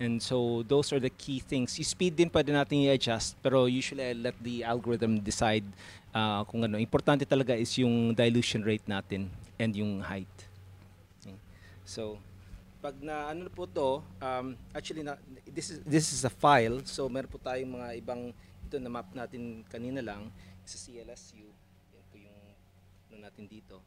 [0.02, 1.78] And so those are the key things.
[1.78, 5.66] Yung speed din pwede natin i-adjust, pero usually I let the algorithm decide
[6.10, 6.82] ah, kung ano.
[6.82, 9.30] Importante talaga is yung dilution rate natin
[9.62, 10.50] and yung height.
[11.92, 12.18] So,
[12.82, 16.82] pag na ano po to, um, actually na, this is this is a file.
[16.88, 18.34] So meron po tayong mga ibang
[18.64, 20.32] ito na map natin kanina lang
[20.66, 21.46] sa CLSU.
[21.94, 22.40] Yan po yung
[23.12, 23.78] ano natin dito.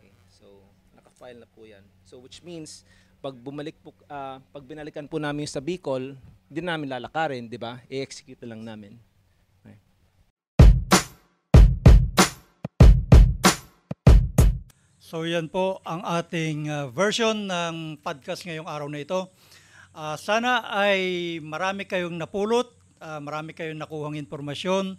[0.00, 0.10] Okay.
[0.34, 0.66] So
[0.98, 1.84] naka-file na po 'yan.
[2.02, 2.82] So which means
[3.22, 6.18] pag bumalik po ah, pag binalikan po namin sa Bicol,
[6.50, 7.78] hindi namin lalakarin, 'di ba?
[7.86, 8.98] I-execute lang namin.
[9.62, 9.78] Okay.
[14.98, 19.30] So yan po ang ating uh, version ng podcast ngayong araw na ito.
[19.94, 24.98] Ah, sana ay marami kayong napulot, ah, marami kayong nakuhang impormasyon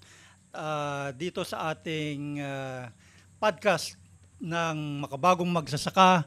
[0.55, 2.87] ah, dito sa ating ah,
[3.35, 3.99] podcast
[4.39, 6.23] ng makabagong magsasaka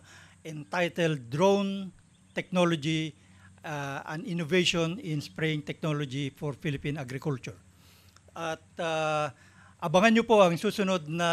[0.47, 1.91] entitled Drone
[2.31, 3.11] Technology
[3.67, 7.59] ah, and Innovation in Spraying Technology for Philippine Agriculture.
[8.33, 9.35] At ah,
[9.83, 11.31] abangan nyo po ang susunod na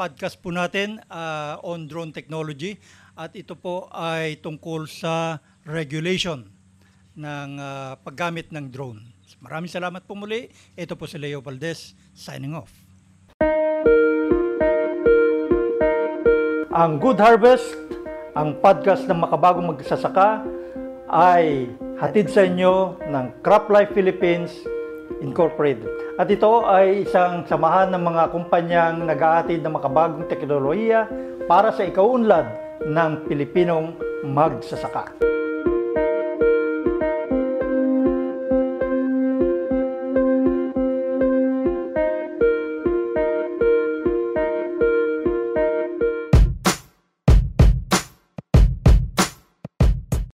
[0.00, 2.80] podcast po natin ah, on drone technology.
[3.14, 6.48] At ito po ay tungkol sa regulation
[7.14, 9.12] ng ah, paggamit ng drone.
[9.44, 10.48] Maraming salamat po muli.
[10.72, 12.72] Ito po si Leo Valdez signing off.
[16.74, 17.70] Ang Good Harvest,
[18.34, 20.42] ang podcast ng makabagong magsasaka
[21.06, 21.70] ay
[22.02, 24.50] hatid sa inyo ng CropLife Philippines
[25.22, 25.86] Incorporated.
[26.18, 31.06] At ito ay isang samahan ng mga kumpanyang nag-aatid ng makabagong teknolohiya
[31.46, 32.50] para sa ikaunlad
[32.82, 33.94] ng Pilipinong
[34.26, 35.14] magsasaka.